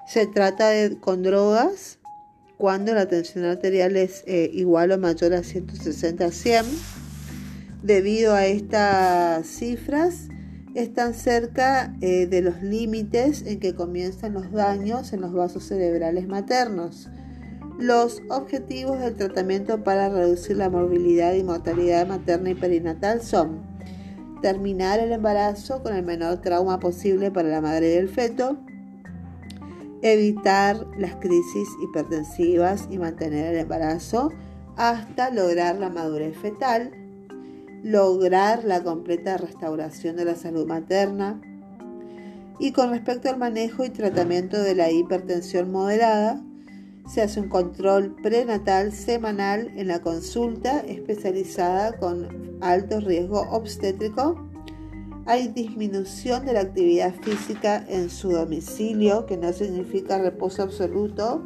Se 0.07 0.29
trata 0.29 0.69
de, 0.69 1.01
con 1.01 1.25
drogas 1.25 1.99
cuando 2.59 2.95
la 2.95 3.09
tensión 3.09 3.45
arterial 3.45 3.97
es 3.97 4.23
eh, 4.29 4.51
igual 4.53 4.93
o 4.93 4.99
mayor 4.99 5.35
a 5.35 5.43
160 5.43 6.27
a 6.27 6.31
100. 6.31 6.65
Debido 7.83 8.35
a 8.35 8.47
estas 8.47 9.49
cifras, 9.49 10.29
están 10.77 11.15
cerca 11.15 11.95
eh, 12.01 12.27
de 12.27 12.43
los 12.43 12.63
límites 12.63 13.43
en 13.47 13.61
que 13.61 13.75
comienzan 13.75 14.35
los 14.35 14.53
daños 14.53 15.13
en 15.13 15.23
los 15.23 15.33
vasos 15.33 15.65
cerebrales 15.65 16.29
maternos. 16.29 17.09
Los 17.79 18.23
objetivos 18.29 19.01
del 19.01 19.17
tratamiento 19.17 19.83
para 19.85 20.09
reducir 20.09 20.57
la 20.57 20.71
morbilidad 20.71 21.35
y 21.35 21.43
mortalidad 21.43 22.07
materna 22.07 22.51
y 22.51 22.55
perinatal 22.55 23.23
son 23.23 23.61
terminar 24.43 25.01
el 25.01 25.13
embarazo 25.13 25.83
con 25.83 25.95
el 25.95 26.05
menor 26.05 26.43
trauma 26.43 26.79
posible 26.79 27.31
para 27.31 27.49
la 27.49 27.61
madre 27.61 27.95
y 27.95 27.97
el 27.97 28.09
feto, 28.09 28.59
evitar 30.03 30.87
las 30.99 31.17
crisis 31.17 31.69
hipertensivas 31.83 32.87
y 32.91 32.99
mantener 32.99 33.55
el 33.55 33.61
embarazo 33.61 34.31
hasta 34.77 35.31
lograr 35.31 35.77
la 35.77 35.89
madurez 35.89 36.37
fetal, 36.37 37.06
lograr 37.83 38.65
la 38.65 38.83
completa 38.83 39.37
restauración 39.37 40.17
de 40.17 40.25
la 40.25 40.35
salud 40.35 40.67
materna. 40.67 41.41
Y 42.59 42.73
con 42.73 42.91
respecto 42.91 43.29
al 43.29 43.39
manejo 43.39 43.85
y 43.85 43.91
tratamiento 43.91 44.61
de 44.61 44.75
la 44.75 44.91
hipertensión 44.91 45.71
moderada, 45.71 46.43
se 47.07 47.23
hace 47.23 47.41
un 47.41 47.49
control 47.49 48.17
prenatal 48.23 48.93
semanal 48.93 49.71
en 49.77 49.89
la 49.89 50.01
consulta 50.01 50.81
especializada 50.81 51.97
con 51.99 52.59
alto 52.61 53.01
riesgo 53.01 53.43
obstétrico. 53.51 54.49
Hay 55.27 55.49
disminución 55.49 56.45
de 56.47 56.55
la 56.55 56.61
actividad 56.61 57.15
física 57.23 57.85
en 57.89 58.11
su 58.11 58.31
domicilio, 58.31 59.27
que 59.27 59.37
no 59.37 59.53
significa 59.53 60.19
reposo 60.19 60.63
absoluto, 60.63 61.43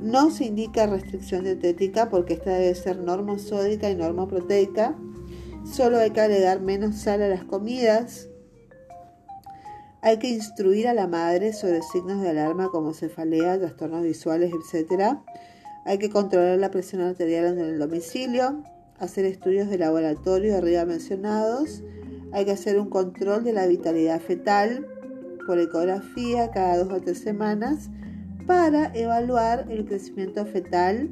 no 0.00 0.30
se 0.30 0.44
indica 0.44 0.86
restricción 0.86 1.44
dietética 1.44 2.08
porque 2.10 2.34
esta 2.34 2.52
debe 2.52 2.74
ser 2.74 2.98
normosódica 2.98 3.90
y 3.90 3.96
normoproteica. 3.96 4.94
Solo 5.64 5.98
hay 5.98 6.10
que 6.10 6.20
agregar 6.20 6.60
menos 6.60 6.96
sal 6.96 7.22
a 7.22 7.28
las 7.28 7.44
comidas. 7.44 8.28
Hay 10.02 10.18
que 10.18 10.28
instruir 10.28 10.86
a 10.86 10.94
la 10.94 11.08
madre 11.08 11.52
sobre 11.52 11.82
signos 11.82 12.20
de 12.20 12.28
alarma 12.28 12.68
como 12.68 12.94
cefalea, 12.94 13.58
trastornos 13.58 14.02
visuales, 14.02 14.52
etc. 14.52 15.16
Hay 15.84 15.98
que 15.98 16.10
controlar 16.10 16.58
la 16.58 16.70
presión 16.70 17.02
arterial 17.02 17.46
en 17.46 17.58
el 17.58 17.78
domicilio, 17.78 18.62
hacer 18.98 19.24
estudios 19.24 19.68
de 19.68 19.78
laboratorio 19.78 20.56
arriba 20.56 20.84
mencionados. 20.84 21.82
Hay 22.32 22.44
que 22.44 22.52
hacer 22.52 22.78
un 22.78 22.90
control 22.90 23.42
de 23.42 23.52
la 23.52 23.66
vitalidad 23.66 24.20
fetal 24.20 24.86
por 25.46 25.58
ecografía 25.58 26.50
cada 26.50 26.76
dos 26.76 26.92
o 26.92 27.00
tres 27.00 27.18
semanas 27.18 27.88
para 28.46 28.92
evaluar 28.94 29.66
el 29.70 29.84
crecimiento 29.84 30.46
fetal 30.46 31.10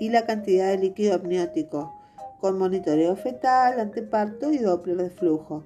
y 0.00 0.08
la 0.08 0.24
cantidad 0.24 0.70
de 0.70 0.78
líquido 0.78 1.14
amniótico 1.14 1.92
con 2.40 2.58
monitoreo 2.58 3.14
fetal, 3.16 3.78
anteparto 3.78 4.52
y 4.52 4.58
doppler 4.58 4.96
de 4.96 5.10
flujo 5.10 5.64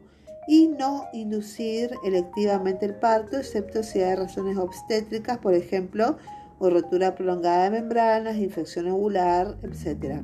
y 0.49 0.68
no 0.68 1.07
inducir 1.12 1.90
electivamente 2.05 2.87
el 2.87 2.94
parto 2.94 3.37
excepto 3.37 3.83
si 3.83 4.01
hay 4.01 4.16
razones 4.16 4.57
obstétricas, 4.57 5.38
por 5.38 5.55
ejemplo, 5.55 6.16
o 6.59 6.71
rotura 6.71 7.14
prolongada 7.14 7.64
de 7.64 7.71
membranas, 7.81 8.37
infección 8.37 8.88
ovular, 8.88 9.57
etc. 9.62 10.23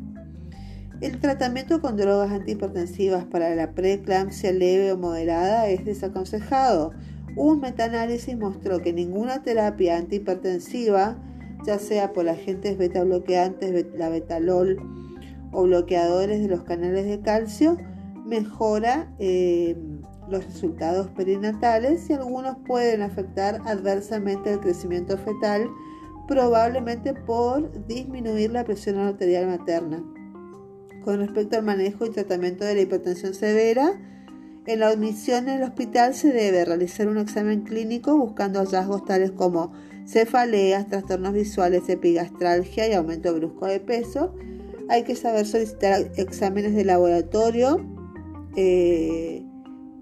El 1.01 1.21
tratamiento 1.21 1.81
con 1.81 1.97
drogas 1.97 2.33
antihipertensivas 2.33 3.25
para 3.27 3.55
la 3.55 3.73
preeclampsia 3.73 4.53
leve 4.53 4.93
o 4.93 4.97
moderada 4.97 5.69
es 5.69 5.85
desaconsejado 5.85 6.93
un 7.37 7.61
metaanálisis 7.61 8.37
mostró 8.37 8.81
que 8.81 8.93
ninguna 8.93 9.43
terapia 9.43 9.97
antihipertensiva, 9.97 11.17
ya 11.67 11.79
sea 11.79 12.13
por 12.13 12.29
agentes 12.29 12.79
beta 12.79 13.03
bloqueantes, 13.03 13.87
la 13.97 14.09
betalol 14.09 14.77
o 15.53 15.65
bloqueadores 15.65 16.41
de 16.41 16.49
los 16.49 16.63
canales 16.63 17.07
de 17.07 17.21
calcio, 17.21 17.77
mejora 18.25 19.13
eh, 19.19 19.77
los 20.29 20.45
resultados 20.45 21.09
perinatales 21.09 22.09
y 22.09 22.15
algunos 22.15 22.57
pueden 22.67 23.03
afectar 23.03 23.61
adversamente 23.67 24.53
el 24.53 24.61
crecimiento 24.61 25.19
fetal, 25.19 25.69
probablemente 26.27 27.15
por 27.15 27.87
disminuir 27.87 28.53
la 28.53 28.65
presión 28.65 28.99
arterial 28.99 29.47
materna. 29.47 30.03
Con 31.05 31.19
respecto 31.19 31.57
al 31.57 31.65
manejo 31.65 32.07
y 32.07 32.11
tratamiento 32.11 32.65
de 32.65 32.75
la 32.77 32.81
hipertensión 32.81 33.35
severa, 33.35 34.01
en 34.67 34.81
la 34.81 34.89
admisión 34.89 35.49
en 35.49 35.57
el 35.57 35.63
hospital 35.63 36.15
se 36.15 36.33
debe 36.33 36.65
realizar 36.65 37.09
un 37.09 37.19
examen 37.19 37.63
clínico 37.63 38.17
buscando 38.17 38.61
hallazgos 38.61 39.05
tales 39.05 39.31
como 39.31 39.73
cefaleas, 40.07 40.87
trastornos 40.89 41.35
visuales, 41.35 41.89
epigastralgia 41.89 42.89
y 42.89 42.95
aumento 42.95 43.35
brusco 43.35 43.67
de 43.67 43.81
peso. 43.81 44.35
Hay 44.89 45.05
que 45.05 45.17
saber 45.17 45.47
solicitar 45.47 46.11
exámenes 46.17 46.75
de 46.75 46.85
laboratorio 46.85 47.85
eh, 48.57 49.45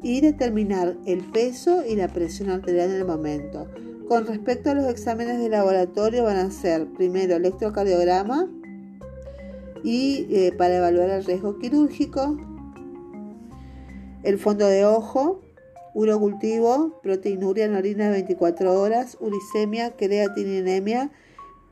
y 0.02 0.20
determinar 0.20 0.96
el 1.06 1.20
peso 1.20 1.84
y 1.86 1.96
la 1.96 2.08
presión 2.08 2.50
arterial 2.50 2.90
en 2.90 2.96
el 2.96 3.04
momento. 3.04 3.68
Con 4.08 4.26
respecto 4.26 4.70
a 4.70 4.74
los 4.74 4.86
exámenes 4.86 5.38
de 5.40 5.48
laboratorio 5.48 6.24
van 6.24 6.36
a 6.36 6.50
ser 6.50 6.86
primero 6.92 7.36
electrocardiograma 7.36 8.48
y 9.82 10.26
eh, 10.30 10.52
para 10.56 10.76
evaluar 10.76 11.10
el 11.10 11.24
riesgo 11.24 11.58
quirúrgico, 11.58 12.36
el 14.22 14.38
fondo 14.38 14.66
de 14.66 14.84
ojo, 14.84 15.40
urocultivo, 15.94 17.00
proteinuria 17.02 17.64
en 17.64 17.74
orina 17.74 18.06
de 18.06 18.12
24 18.12 18.80
horas, 18.80 19.16
uricemia, 19.20 19.90
creatininemia, 19.96 21.10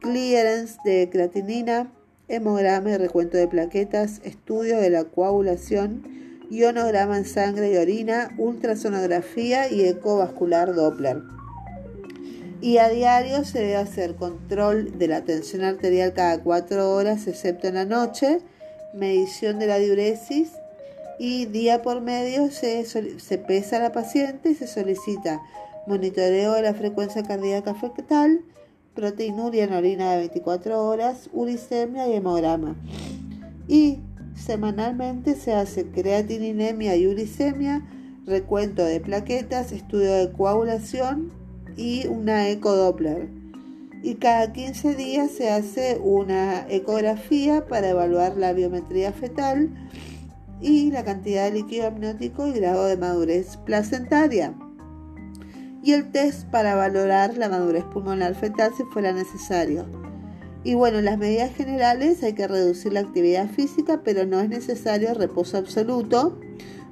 clearance 0.00 0.76
de 0.84 1.08
creatinina, 1.10 1.92
hemograma 2.28 2.90
y 2.90 2.96
recuento 2.96 3.36
de 3.36 3.48
plaquetas, 3.48 4.20
estudio 4.24 4.78
de 4.78 4.90
la 4.90 5.04
coagulación, 5.04 6.02
ionograma 6.50 7.16
en 7.16 7.24
sangre 7.24 7.72
y 7.72 7.76
orina, 7.76 8.34
ultrasonografía 8.36 9.70
y 9.70 9.84
ecovascular 9.84 10.74
Doppler. 10.74 11.22
Y 12.60 12.76
a 12.76 12.88
diario 12.88 13.44
se 13.44 13.60
debe 13.60 13.76
hacer 13.76 14.16
control 14.16 14.98
de 14.98 15.08
la 15.08 15.22
tensión 15.22 15.62
arterial 15.64 16.12
cada 16.12 16.42
cuatro 16.42 16.90
horas, 16.90 17.26
excepto 17.26 17.68
en 17.68 17.74
la 17.74 17.86
noche, 17.86 18.40
medición 18.92 19.58
de 19.58 19.66
la 19.66 19.78
diuresis 19.78 20.50
y 21.22 21.44
día 21.44 21.82
por 21.82 22.00
medio 22.00 22.50
se, 22.50 22.82
se 22.86 23.38
pesa 23.38 23.76
a 23.76 23.80
la 23.80 23.92
paciente 23.92 24.52
y 24.52 24.54
se 24.54 24.66
solicita 24.66 25.42
monitoreo 25.86 26.54
de 26.54 26.62
la 26.62 26.72
frecuencia 26.72 27.22
cardíaca 27.22 27.74
fetal, 27.74 28.40
proteinuria 28.94 29.64
en 29.64 29.74
orina 29.74 30.12
de 30.12 30.16
24 30.16 30.82
horas, 30.82 31.28
uricemia 31.34 32.08
y 32.08 32.14
hemograma. 32.14 32.74
Y 33.68 33.98
semanalmente 34.34 35.34
se 35.34 35.52
hace 35.52 35.84
creatininemia 35.84 36.96
y 36.96 37.06
uricemia, 37.06 37.86
recuento 38.24 38.82
de 38.82 39.00
plaquetas, 39.00 39.72
estudio 39.72 40.14
de 40.14 40.32
coagulación 40.32 41.30
y 41.76 42.06
una 42.06 42.48
ecodoppler. 42.48 43.28
Y 44.02 44.14
cada 44.14 44.54
15 44.54 44.94
días 44.94 45.32
se 45.32 45.50
hace 45.50 46.00
una 46.02 46.66
ecografía 46.70 47.66
para 47.66 47.90
evaluar 47.90 48.38
la 48.38 48.54
biometría 48.54 49.12
fetal 49.12 49.68
y 50.60 50.90
la 50.90 51.04
cantidad 51.04 51.44
de 51.44 51.52
líquido 51.52 51.88
amniótico 51.88 52.46
y 52.46 52.52
grado 52.52 52.86
de 52.86 52.96
madurez 52.96 53.56
placentaria. 53.58 54.54
Y 55.82 55.92
el 55.92 56.10
test 56.10 56.48
para 56.50 56.74
valorar 56.74 57.36
la 57.38 57.48
madurez 57.48 57.84
pulmonar 57.84 58.34
fetal 58.34 58.72
si 58.76 58.84
fuera 58.84 59.12
necesario. 59.12 59.86
Y 60.62 60.74
bueno, 60.74 60.98
en 60.98 61.06
las 61.06 61.16
medidas 61.16 61.54
generales 61.54 62.22
hay 62.22 62.34
que 62.34 62.46
reducir 62.46 62.92
la 62.92 63.00
actividad 63.00 63.48
física, 63.48 64.02
pero 64.04 64.26
no 64.26 64.40
es 64.40 64.50
necesario 64.50 65.14
reposo 65.14 65.56
absoluto, 65.56 66.38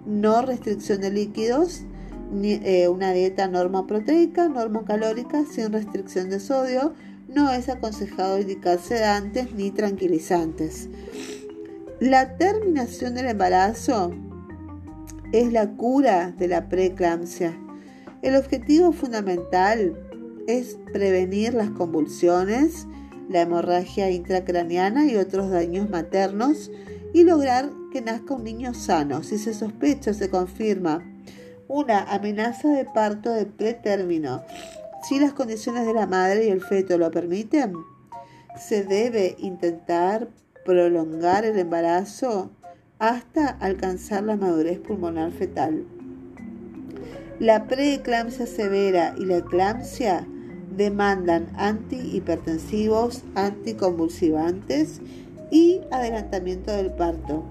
no 0.07 0.41
restricción 0.41 1.03
de 1.03 1.11
líquidos 1.11 1.83
eh, 2.31 2.89
una 2.89 3.13
dieta 3.13 3.49
normoproteica, 3.49 4.49
normocalórica, 4.49 5.45
sin 5.47 5.73
restricción 5.73 6.29
de 6.29 6.41
sodio. 6.41 6.95
No 7.29 7.51
es 7.51 7.69
aconsejado 7.69 8.39
indicar 8.39 8.79
sedantes 8.79 9.53
ni 9.55 9.71
tranquilizantes. 9.71 10.89
La 12.01 12.37
terminación 12.37 13.17
del 13.17 13.27
embarazo 13.27 14.13
es 15.33 15.53
la 15.53 15.69
cura 15.73 16.31
de 16.31 16.47
la 16.47 16.69
preeclampsia. 16.69 17.59
El 18.23 18.37
objetivo 18.37 18.93
fundamental 18.93 19.99
es 20.47 20.79
prevenir 20.93 21.55
las 21.55 21.71
convulsiones, 21.71 22.87
la 23.29 23.41
hemorragia 23.41 24.13
intracraniana 24.13 25.07
y 25.07 25.17
otros 25.17 25.51
daños 25.51 25.91
maternos 25.91 26.71
y 27.13 27.25
lograr 27.25 27.69
que 27.93 28.01
nazca 28.01 28.35
un 28.35 28.45
niño 28.45 28.75
sano. 28.75 29.25
Si 29.25 29.37
se 29.37 29.53
sospecha 29.53 30.13
o 30.13 30.15
se 30.15 30.31
confirma 30.31 31.03
una 31.67 32.05
amenaza 32.05 32.69
de 32.69 32.85
parto 32.85 33.33
de 33.33 33.45
pretérmino. 33.45 34.45
Si 35.03 35.19
las 35.19 35.33
condiciones 35.33 35.85
de 35.85 35.95
la 35.95 36.07
madre 36.07 36.47
y 36.47 36.51
el 36.51 36.61
feto 36.61 36.97
lo 36.97 37.11
permiten, 37.11 37.73
se 38.57 38.85
debe 38.85 39.35
intentar 39.41 40.29
prolongar 40.69 41.47
el 41.47 41.59
embarazo 41.59 42.51
hasta 42.99 43.49
alcanzar 43.49 44.23
la 44.25 44.37
madurez 44.37 44.79
pulmonar 44.79 45.33
fetal. 45.33 45.87
La 47.39 47.67
preeclampsia 47.67 48.47
severa 48.47 49.15
y 49.17 49.25
la 49.25 49.39
eclampsia 49.39 50.27
demandan 50.77 51.49
antihipertensivos, 51.57 53.25
anticonvulsivantes 53.35 55.01
y 55.51 55.81
adelantamiento 55.91 56.71
del 56.73 56.93
parto 56.93 57.45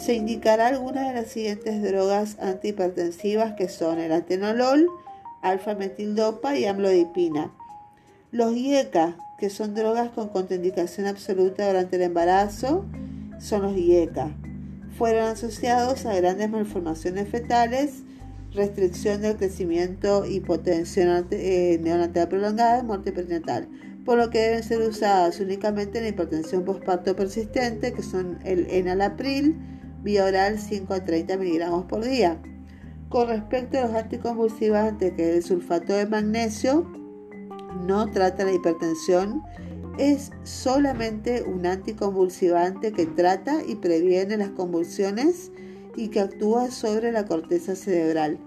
se 0.00 0.14
indicará 0.14 0.68
algunas 0.68 1.08
de 1.08 1.20
las 1.20 1.28
siguientes 1.28 1.82
drogas 1.82 2.38
antihipertensivas 2.40 3.52
que 3.52 3.68
son 3.68 3.98
el 3.98 4.12
atenolol, 4.12 4.88
alfa-metildopa 5.42 6.56
y 6.56 6.64
amlodipina. 6.64 7.52
Los 8.30 8.56
IECA, 8.56 9.18
que 9.40 9.48
son 9.48 9.74
drogas 9.74 10.10
con 10.10 10.28
contraindicación 10.28 11.06
absoluta 11.06 11.66
durante 11.66 11.96
el 11.96 12.02
embarazo, 12.02 12.84
son 13.38 13.62
los 13.62 13.74
IECA. 13.74 14.36
Fueron 14.98 15.24
asociados 15.24 16.04
a 16.04 16.14
grandes 16.14 16.50
malformaciones 16.50 17.26
fetales, 17.26 18.02
restricción 18.52 19.22
del 19.22 19.38
crecimiento, 19.38 20.26
hipotensión 20.26 21.26
eh, 21.30 21.80
neonatal 21.82 22.28
prolongada 22.28 22.82
muerte 22.82 23.12
perinatal, 23.12 23.66
por 24.04 24.18
lo 24.18 24.28
que 24.28 24.40
deben 24.40 24.62
ser 24.62 24.82
usadas 24.82 25.40
únicamente 25.40 25.98
en 25.98 26.04
la 26.04 26.10
hipertensión 26.10 26.64
postparto 26.66 27.16
persistente, 27.16 27.94
que 27.94 28.02
son 28.02 28.40
el 28.44 28.66
enalapril, 28.70 29.56
vía 30.02 30.26
oral 30.26 30.58
5 30.58 30.92
a 30.92 31.04
30 31.04 31.38
miligramos 31.38 31.86
por 31.86 32.04
día. 32.04 32.42
Con 33.08 33.28
respecto 33.28 33.78
a 33.78 33.86
los 33.86 33.94
anticonvulsivantes, 33.94 35.14
que 35.14 35.30
es 35.30 35.36
el 35.36 35.42
sulfato 35.42 35.94
de 35.94 36.06
magnesio, 36.06 36.99
no 37.86 38.10
trata 38.10 38.44
la 38.44 38.52
hipertensión, 38.52 39.42
es 39.98 40.30
solamente 40.44 41.42
un 41.42 41.66
anticonvulsivante 41.66 42.92
que 42.92 43.06
trata 43.06 43.62
y 43.66 43.74
previene 43.76 44.36
las 44.36 44.50
convulsiones 44.50 45.50
y 45.96 46.08
que 46.08 46.20
actúa 46.20 46.70
sobre 46.70 47.12
la 47.12 47.26
corteza 47.26 47.76
cerebral. 47.76 48.38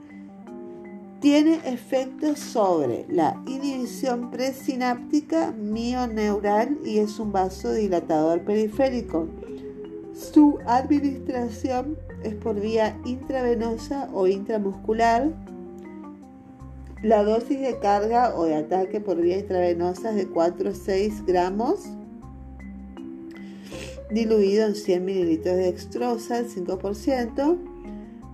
Tiene 1.20 1.62
efectos 1.64 2.40
sobre 2.40 3.06
la 3.08 3.42
inhibición 3.48 4.30
presináptica 4.30 5.52
mioneural 5.52 6.78
y 6.84 6.98
es 7.00 7.20
un 7.20 7.32
vasodilatador 7.32 8.42
periférico. 8.42 9.28
Su 10.14 10.60
administración 10.66 11.98
es 12.24 12.36
por 12.36 12.60
vía 12.60 12.98
intravenosa 13.06 14.10
o 14.14 14.28
intramuscular. 14.28 15.32
La 17.04 17.22
dosis 17.22 17.60
de 17.60 17.80
carga 17.80 18.34
o 18.34 18.46
de 18.46 18.56
ataque 18.56 19.02
por 19.02 19.22
vía 19.22 19.38
intravenosa 19.38 20.12
es 20.12 20.16
de 20.16 20.28
4 20.30 20.70
a 20.70 20.74
6 20.74 21.26
gramos, 21.26 21.82
diluido 24.10 24.66
en 24.68 24.76
100 24.76 25.04
mililitros 25.04 25.58
de 25.58 25.64
dextrosa, 25.64 26.40
el 26.40 26.48
5%, 26.48 27.58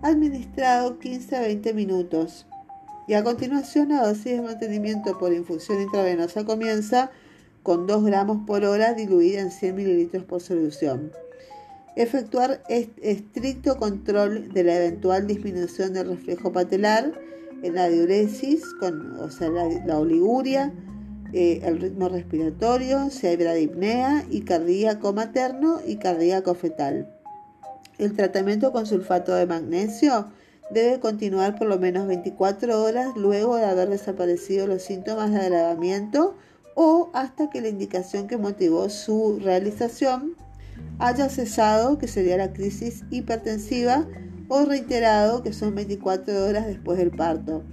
administrado 0.03 0.99
15 0.99 1.35
a 1.35 1.41
20 1.41 1.73
minutos. 1.73 2.45
Y 3.07 3.15
a 3.15 3.23
continuación 3.23 3.89
la 3.89 4.05
dosis 4.07 4.33
de 4.33 4.41
mantenimiento 4.43 5.17
por 5.17 5.33
infusión 5.33 5.81
intravenosa 5.81 6.45
comienza 6.45 7.09
con 7.63 7.87
2 7.87 8.05
gramos 8.05 8.45
por 8.45 8.65
hora 8.65 8.93
diluida 8.93 9.41
en 9.41 9.49
100 9.49 9.75
mililitros 9.75 10.25
por 10.25 10.41
solución. 10.41 11.11
Efectuar 11.95 12.61
estricto 12.67 13.77
control 13.77 14.53
de 14.53 14.63
la 14.63 14.75
eventual 14.75 15.25
disminución 15.25 15.93
del 15.93 16.09
reflejo 16.09 16.51
patelar 16.51 17.28
en 17.63 17.75
la 17.75 17.89
diuresis, 17.89 18.63
con, 18.79 19.17
o 19.19 19.29
sea, 19.29 19.49
la, 19.49 19.99
oliguria, 19.99 20.73
eh, 21.33 21.61
el 21.63 21.79
ritmo 21.79 22.09
respiratorio, 22.09 23.09
si 23.09 23.27
hay 23.27 23.37
bradipnea 23.37 24.25
y 24.29 24.41
cardíaco 24.41 25.13
materno 25.13 25.79
y 25.85 25.97
cardíaco 25.97 26.55
fetal. 26.55 27.15
El 27.97 28.13
tratamiento 28.15 28.71
con 28.71 28.85
sulfato 28.85 29.35
de 29.35 29.45
magnesio 29.45 30.29
debe 30.71 30.99
continuar 30.99 31.57
por 31.57 31.67
lo 31.67 31.79
menos 31.79 32.07
24 32.07 32.83
horas 32.83 33.15
luego 33.15 33.57
de 33.57 33.65
haber 33.65 33.89
desaparecido 33.89 34.67
los 34.67 34.83
síntomas 34.83 35.31
de 35.31 35.41
agravamiento 35.41 36.35
o 36.75 37.09
hasta 37.13 37.49
que 37.49 37.61
la 37.61 37.67
indicación 37.67 38.27
que 38.27 38.37
motivó 38.37 38.89
su 38.89 39.39
realización 39.43 40.35
haya 40.99 41.29
cesado, 41.29 41.97
que 41.97 42.07
sería 42.07 42.37
la 42.37 42.53
crisis 42.53 43.03
hipertensiva, 43.09 44.05
o 44.49 44.65
reiterado, 44.65 45.41
que 45.41 45.53
son 45.53 45.75
24 45.75 46.45
horas 46.45 46.67
después 46.67 46.97
del 46.97 47.11
parto. 47.11 47.63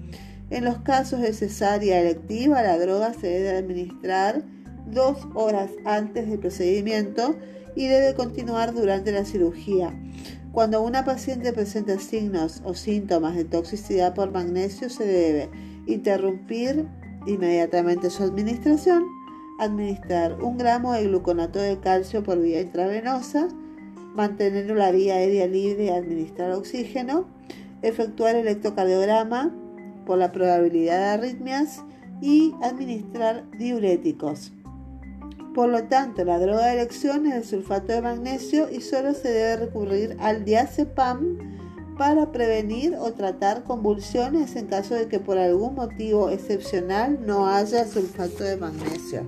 En 0.51 0.65
los 0.65 0.79
casos 0.79 1.21
de 1.21 1.33
cesárea 1.33 2.01
electiva, 2.01 2.63
la 2.63 2.79
droga 2.79 3.13
se 3.15 3.27
debe 3.27 3.57
administrar 3.57 4.45
dos 4.87 5.19
horas 5.35 5.71
antes 5.85 6.29
del 6.29 6.39
procedimiento 6.39 7.35
y 7.75 7.89
debe 7.89 8.15
continuar 8.15 8.73
durante 8.73 9.11
la 9.11 9.25
cirugía. 9.25 9.93
Cuando 10.53 10.83
una 10.83 11.05
paciente 11.05 11.53
presenta 11.53 11.99
signos 11.99 12.63
o 12.65 12.75
síntomas 12.75 13.35
de 13.35 13.45
toxicidad 13.45 14.15
por 14.15 14.31
magnesio, 14.31 14.89
se 14.89 15.05
debe 15.05 15.51
interrumpir 15.87 16.87
inmediatamente 17.27 18.09
su 18.09 18.23
administración 18.23 19.05
administrar 19.59 20.43
un 20.43 20.59
gramo 20.59 20.93
de 20.93 21.05
gluconato 21.07 21.59
de 21.59 21.81
calcio 21.81 22.23
por 22.23 22.41
vía 22.41 22.61
intravenosa, 22.61 23.49
mantener 24.17 24.71
la 24.71 24.91
vía 24.91 25.15
aérea 25.15 25.47
libre 25.47 25.93
administrar 25.93 26.53
oxígeno, 26.53 27.27
efectuar 27.83 28.35
electrocardiograma 28.35 29.55
por 30.07 30.19
la 30.19 30.33
probabilidad 30.33 30.99
de 30.99 31.27
arritmias 31.27 31.85
y 32.21 32.55
administrar 32.63 33.45
diuréticos. 33.59 34.53
Por 35.55 35.69
lo 35.69 35.85
tanto, 35.85 36.25
la 36.25 36.39
droga 36.39 36.67
de 36.67 36.75
elección 36.75 37.27
es 37.27 37.35
el 37.35 37.45
sulfato 37.45 37.93
de 37.93 38.03
magnesio 38.03 38.71
y 38.71 38.81
solo 38.81 39.15
se 39.15 39.29
debe 39.29 39.67
recurrir 39.67 40.17
al 40.21 40.45
diazepam 40.45 41.39
para 41.97 42.31
prevenir 42.31 42.95
o 42.99 43.13
tratar 43.13 43.65
convulsiones 43.65 44.55
en 44.57 44.67
caso 44.67 44.95
de 44.95 45.09
que 45.09 45.19
por 45.19 45.39
algún 45.39 45.75
motivo 45.75 46.29
excepcional 46.29 47.19
no 47.25 47.49
haya 47.49 47.87
sulfato 47.87 48.45
de 48.45 48.59
magnesio. 48.59 49.27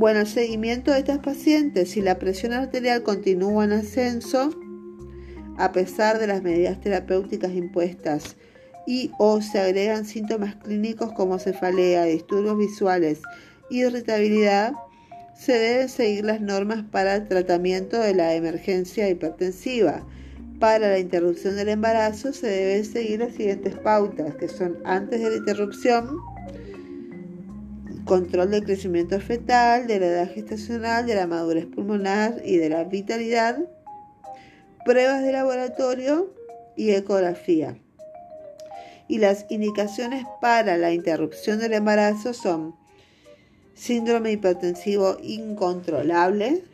Bueno, 0.00 0.20
el 0.20 0.26
seguimiento 0.26 0.92
de 0.92 1.00
estas 1.00 1.18
pacientes, 1.18 1.90
si 1.90 2.00
la 2.00 2.18
presión 2.18 2.54
arterial 2.54 3.02
continúa 3.02 3.64
en 3.64 3.72
ascenso, 3.72 4.48
a 5.58 5.72
pesar 5.72 6.18
de 6.18 6.26
las 6.26 6.42
medidas 6.42 6.80
terapéuticas 6.80 7.52
impuestas, 7.52 8.36
y 8.86 9.10
o 9.18 9.42
se 9.42 9.60
agregan 9.60 10.06
síntomas 10.06 10.56
clínicos 10.56 11.12
como 11.12 11.38
cefalea, 11.38 12.04
disturbios 12.04 12.56
visuales, 12.56 13.20
irritabilidad, 13.68 14.72
se 15.38 15.52
deben 15.52 15.90
seguir 15.90 16.24
las 16.24 16.40
normas 16.40 16.82
para 16.90 17.16
el 17.16 17.28
tratamiento 17.28 17.98
de 17.98 18.14
la 18.14 18.32
emergencia 18.32 19.06
hipertensiva. 19.06 20.06
Para 20.60 20.88
la 20.88 20.98
interrupción 20.98 21.56
del 21.56 21.68
embarazo 21.68 22.32
se 22.32 22.46
deben 22.46 22.86
seguir 22.86 23.20
las 23.20 23.34
siguientes 23.34 23.76
pautas, 23.76 24.34
que 24.36 24.48
son 24.48 24.78
antes 24.86 25.20
de 25.20 25.28
la 25.28 25.36
interrupción, 25.36 26.16
control 28.10 28.50
del 28.50 28.64
crecimiento 28.64 29.20
fetal, 29.20 29.86
de 29.86 30.00
la 30.00 30.06
edad 30.06 30.34
gestacional, 30.34 31.06
de 31.06 31.14
la 31.14 31.28
madurez 31.28 31.66
pulmonar 31.66 32.42
y 32.44 32.56
de 32.56 32.68
la 32.68 32.82
vitalidad, 32.82 33.56
pruebas 34.84 35.22
de 35.22 35.30
laboratorio 35.30 36.34
y 36.76 36.90
ecografía. 36.90 37.78
Y 39.06 39.18
las 39.18 39.46
indicaciones 39.48 40.24
para 40.40 40.76
la 40.76 40.92
interrupción 40.92 41.60
del 41.60 41.72
embarazo 41.72 42.34
son 42.34 42.74
síndrome 43.74 44.32
hipertensivo 44.32 45.16
incontrolable, 45.22 46.64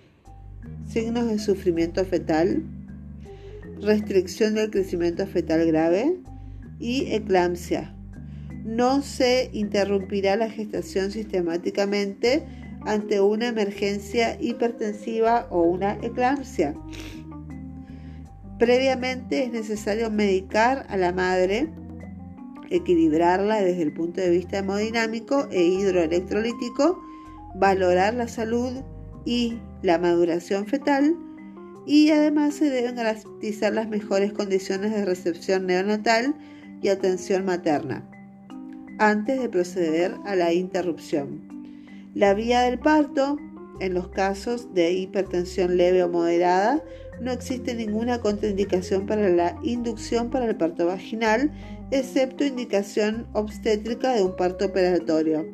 signos 0.88 1.26
de 1.28 1.38
sufrimiento 1.38 2.02
fetal, 2.06 2.62
restricción 3.82 4.54
del 4.54 4.70
crecimiento 4.70 5.26
fetal 5.26 5.66
grave 5.66 6.16
y 6.80 7.12
eclampsia. 7.12 7.95
No 8.66 9.00
se 9.00 9.48
interrumpirá 9.52 10.34
la 10.34 10.50
gestación 10.50 11.12
sistemáticamente 11.12 12.44
ante 12.80 13.20
una 13.20 13.46
emergencia 13.46 14.36
hipertensiva 14.40 15.46
o 15.50 15.62
una 15.62 15.92
eclampsia. 16.02 16.74
Previamente 18.58 19.44
es 19.44 19.52
necesario 19.52 20.10
medicar 20.10 20.84
a 20.88 20.96
la 20.96 21.12
madre, 21.12 21.68
equilibrarla 22.68 23.60
desde 23.60 23.82
el 23.82 23.92
punto 23.92 24.20
de 24.20 24.30
vista 24.30 24.58
hemodinámico 24.58 25.46
e 25.52 25.62
hidroelectrolítico, 25.62 27.00
valorar 27.54 28.14
la 28.14 28.26
salud 28.26 28.82
y 29.24 29.60
la 29.82 29.98
maduración 29.98 30.66
fetal 30.66 31.16
y 31.86 32.10
además 32.10 32.54
se 32.54 32.68
deben 32.68 32.96
garantizar 32.96 33.72
las 33.72 33.88
mejores 33.88 34.32
condiciones 34.32 34.90
de 34.90 35.04
recepción 35.04 35.66
neonatal 35.66 36.34
y 36.82 36.88
atención 36.88 37.44
materna 37.44 38.10
antes 38.98 39.40
de 39.40 39.48
proceder 39.48 40.14
a 40.24 40.36
la 40.36 40.52
interrupción. 40.52 41.40
La 42.14 42.34
vía 42.34 42.62
del 42.62 42.78
parto, 42.78 43.38
en 43.80 43.94
los 43.94 44.08
casos 44.08 44.72
de 44.74 44.92
hipertensión 44.92 45.76
leve 45.76 46.02
o 46.02 46.08
moderada, 46.08 46.82
no 47.20 47.30
existe 47.30 47.74
ninguna 47.74 48.20
contraindicación 48.20 49.06
para 49.06 49.28
la 49.28 49.58
inducción 49.62 50.30
para 50.30 50.46
el 50.46 50.56
parto 50.56 50.86
vaginal, 50.86 51.50
excepto 51.90 52.44
indicación 52.44 53.26
obstétrica 53.32 54.12
de 54.12 54.22
un 54.22 54.36
parto 54.36 54.66
operatorio. 54.66 55.46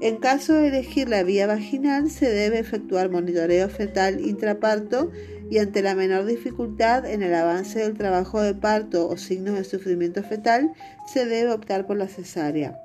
En 0.00 0.16
caso 0.16 0.54
de 0.54 0.68
elegir 0.68 1.10
la 1.10 1.22
vía 1.22 1.46
vaginal, 1.46 2.10
se 2.10 2.30
debe 2.30 2.58
efectuar 2.58 3.10
monitoreo 3.10 3.68
fetal 3.68 4.20
intraparto 4.20 5.10
y 5.50 5.58
ante 5.58 5.82
la 5.82 5.96
menor 5.96 6.24
dificultad 6.26 7.04
en 7.04 7.22
el 7.22 7.34
avance 7.34 7.80
del 7.80 7.98
trabajo 7.98 8.40
de 8.40 8.54
parto 8.54 9.08
o 9.08 9.16
signos 9.16 9.56
de 9.56 9.64
sufrimiento 9.64 10.22
fetal, 10.22 10.72
se 11.12 11.26
debe 11.26 11.50
optar 11.50 11.86
por 11.86 11.96
la 11.96 12.06
cesárea. 12.06 12.80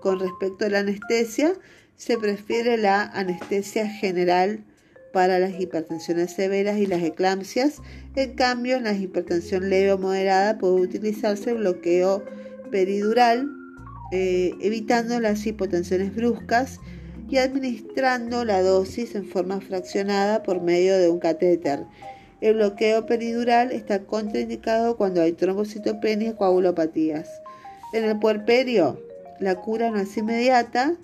Con 0.00 0.18
respecto 0.18 0.66
a 0.66 0.70
la 0.70 0.80
anestesia, 0.80 1.54
se 1.96 2.18
prefiere 2.18 2.76
la 2.76 3.02
anestesia 3.02 3.88
general 3.88 4.64
para 5.12 5.38
las 5.38 5.58
hipertensiones 5.58 6.32
severas 6.32 6.78
y 6.78 6.86
las 6.86 7.02
eclampsias. 7.02 7.80
En 8.16 8.34
cambio, 8.34 8.76
en 8.76 8.84
la 8.84 8.92
hipertensión 8.92 9.70
leve 9.70 9.92
o 9.92 9.98
moderada 9.98 10.58
puede 10.58 10.74
utilizarse 10.74 11.50
el 11.50 11.58
bloqueo 11.58 12.24
peridural 12.70 13.48
eh, 14.10 14.54
evitando 14.60 15.20
las 15.20 15.46
hipotensiones 15.46 16.14
bruscas 16.14 16.80
y 17.30 17.36
administrando 17.36 18.44
la 18.44 18.62
dosis 18.62 19.14
en 19.14 19.26
forma 19.26 19.60
fraccionada 19.60 20.42
por 20.42 20.62
medio 20.62 20.96
de 20.96 21.10
un 21.10 21.18
catéter. 21.18 21.84
El 22.40 22.54
bloqueo 22.54 23.04
peridural 23.06 23.72
está 23.72 24.00
contraindicado 24.00 24.96
cuando 24.96 25.20
hay 25.20 25.32
trombocitopenia 25.32 26.30
y 26.30 26.34
coagulopatías. 26.34 27.28
En 27.92 28.04
el 28.04 28.18
puerperio, 28.18 29.02
la 29.40 29.56
cura 29.56 29.90
no 29.90 29.98
es 29.98 30.16
inmediata, 30.16 30.94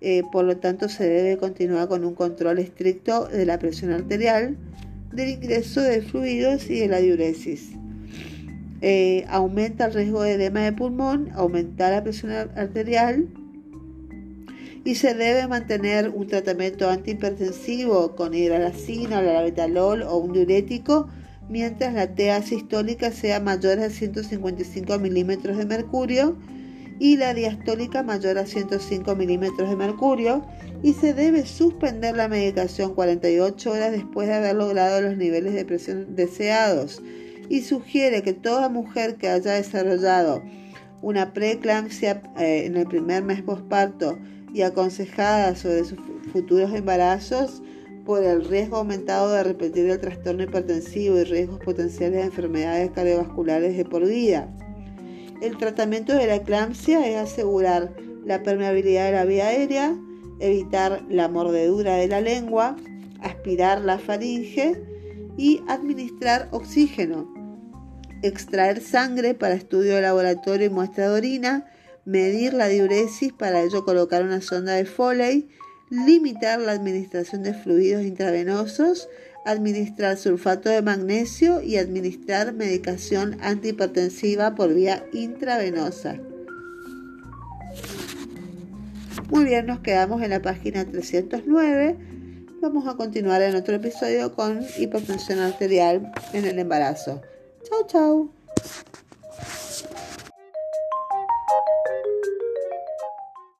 eh, 0.00 0.22
por 0.30 0.44
lo 0.44 0.58
tanto 0.58 0.88
se 0.88 1.08
debe 1.08 1.38
continuar 1.38 1.88
con 1.88 2.04
un 2.04 2.14
control 2.14 2.58
estricto 2.58 3.26
de 3.26 3.46
la 3.46 3.58
presión 3.58 3.92
arterial, 3.92 4.56
del 5.12 5.30
ingreso 5.30 5.80
de 5.80 6.02
fluidos 6.02 6.68
y 6.68 6.80
de 6.80 6.88
la 6.88 6.98
diuresis. 6.98 7.70
Eh, 8.82 9.24
aumenta 9.28 9.86
el 9.86 9.94
riesgo 9.94 10.22
de 10.22 10.32
edema 10.32 10.60
de 10.60 10.72
pulmón, 10.72 11.30
aumenta 11.34 11.90
la 11.90 12.02
presión 12.02 12.32
arterial 12.32 13.26
y 14.84 14.96
se 14.96 15.14
debe 15.14 15.48
mantener 15.48 16.10
un 16.10 16.26
tratamiento 16.26 16.90
antihipertensivo 16.90 18.14
con 18.14 18.34
hidralacina, 18.34 19.22
labetalol 19.22 20.02
o 20.02 20.18
un 20.18 20.32
diurético 20.34 21.08
mientras 21.48 21.94
la 21.94 22.14
TA 22.14 22.42
sistólica 22.42 23.10
sea 23.10 23.40
mayor 23.40 23.80
a 23.80 23.90
155 23.90 24.98
milímetros 24.98 25.56
de 25.56 25.64
mercurio 25.64 26.36
y 26.98 27.16
la 27.16 27.34
diastólica 27.34 28.02
mayor 28.02 28.38
a 28.38 28.46
105 28.46 29.16
milímetros 29.16 29.68
de 29.68 29.76
mercurio 29.76 30.46
y 30.82 30.92
se 30.92 31.14
debe 31.14 31.44
suspender 31.46 32.16
la 32.16 32.28
medicación 32.28 32.94
48 32.94 33.70
horas 33.70 33.92
después 33.92 34.28
de 34.28 34.34
haber 34.34 34.56
logrado 34.56 35.00
los 35.00 35.16
niveles 35.16 35.54
de 35.54 35.64
presión 35.64 36.14
deseados. 36.14 37.02
Y 37.48 37.62
sugiere 37.62 38.22
que 38.22 38.32
toda 38.32 38.68
mujer 38.68 39.16
que 39.16 39.28
haya 39.28 39.52
desarrollado 39.52 40.42
una 41.02 41.32
preeclampsia 41.34 42.22
eh, 42.38 42.64
en 42.64 42.76
el 42.76 42.86
primer 42.86 43.22
mes 43.22 43.42
posparto 43.42 44.18
y 44.54 44.62
aconsejada 44.62 45.56
sobre 45.56 45.84
sus 45.84 45.98
futuros 46.32 46.72
embarazos 46.72 47.60
por 48.06 48.22
el 48.22 48.44
riesgo 48.44 48.76
aumentado 48.76 49.32
de 49.32 49.42
repetir 49.42 49.90
el 49.90 50.00
trastorno 50.00 50.44
hipertensivo 50.44 51.18
y 51.18 51.24
riesgos 51.24 51.58
potenciales 51.58 52.20
de 52.20 52.26
enfermedades 52.26 52.90
cardiovasculares 52.92 53.76
de 53.76 53.84
por 53.84 54.06
vida. 54.06 54.48
El 55.42 55.58
tratamiento 55.58 56.14
de 56.14 56.26
la 56.26 56.36
eclampsia 56.36 57.06
es 57.06 57.16
asegurar 57.16 57.92
la 58.24 58.42
permeabilidad 58.42 59.06
de 59.06 59.12
la 59.12 59.24
vía 59.24 59.48
aérea, 59.48 59.98
evitar 60.38 61.02
la 61.08 61.28
mordedura 61.28 61.96
de 61.96 62.08
la 62.08 62.20
lengua, 62.20 62.76
aspirar 63.20 63.80
la 63.80 63.98
faringe 63.98 64.80
y 65.36 65.62
administrar 65.66 66.48
oxígeno, 66.52 67.32
extraer 68.22 68.80
sangre 68.80 69.34
para 69.34 69.54
estudio 69.54 69.96
de 69.96 70.02
laboratorio 70.02 70.66
y 70.66 70.70
muestra 70.70 71.08
de 71.08 71.14
orina, 71.16 71.66
medir 72.04 72.54
la 72.54 72.68
diuresis, 72.68 73.32
para 73.32 73.62
ello 73.62 73.84
colocar 73.84 74.22
una 74.22 74.40
sonda 74.40 74.74
de 74.74 74.84
Foley, 74.84 75.48
limitar 75.90 76.60
la 76.60 76.72
administración 76.72 77.42
de 77.42 77.54
fluidos 77.54 78.04
intravenosos, 78.04 79.08
administrar 79.44 80.16
sulfato 80.16 80.68
de 80.68 80.82
magnesio 80.82 81.60
y 81.60 81.76
administrar 81.76 82.54
medicación 82.54 83.36
antihipertensiva 83.42 84.54
por 84.54 84.72
vía 84.74 85.04
intravenosa. 85.12 86.18
Muy 89.30 89.44
bien, 89.44 89.66
nos 89.66 89.80
quedamos 89.80 90.22
en 90.22 90.30
la 90.30 90.42
página 90.42 90.84
309 90.84 91.96
Vamos 92.64 92.86
a 92.88 92.96
continuar 92.96 93.42
en 93.42 93.56
otro 93.56 93.74
episodio 93.74 94.32
con 94.32 94.64
hipertensión 94.78 95.38
arterial 95.40 96.10
en 96.32 96.46
el 96.46 96.58
embarazo. 96.58 97.20
Chao, 97.62 97.86
chao. 97.86 98.28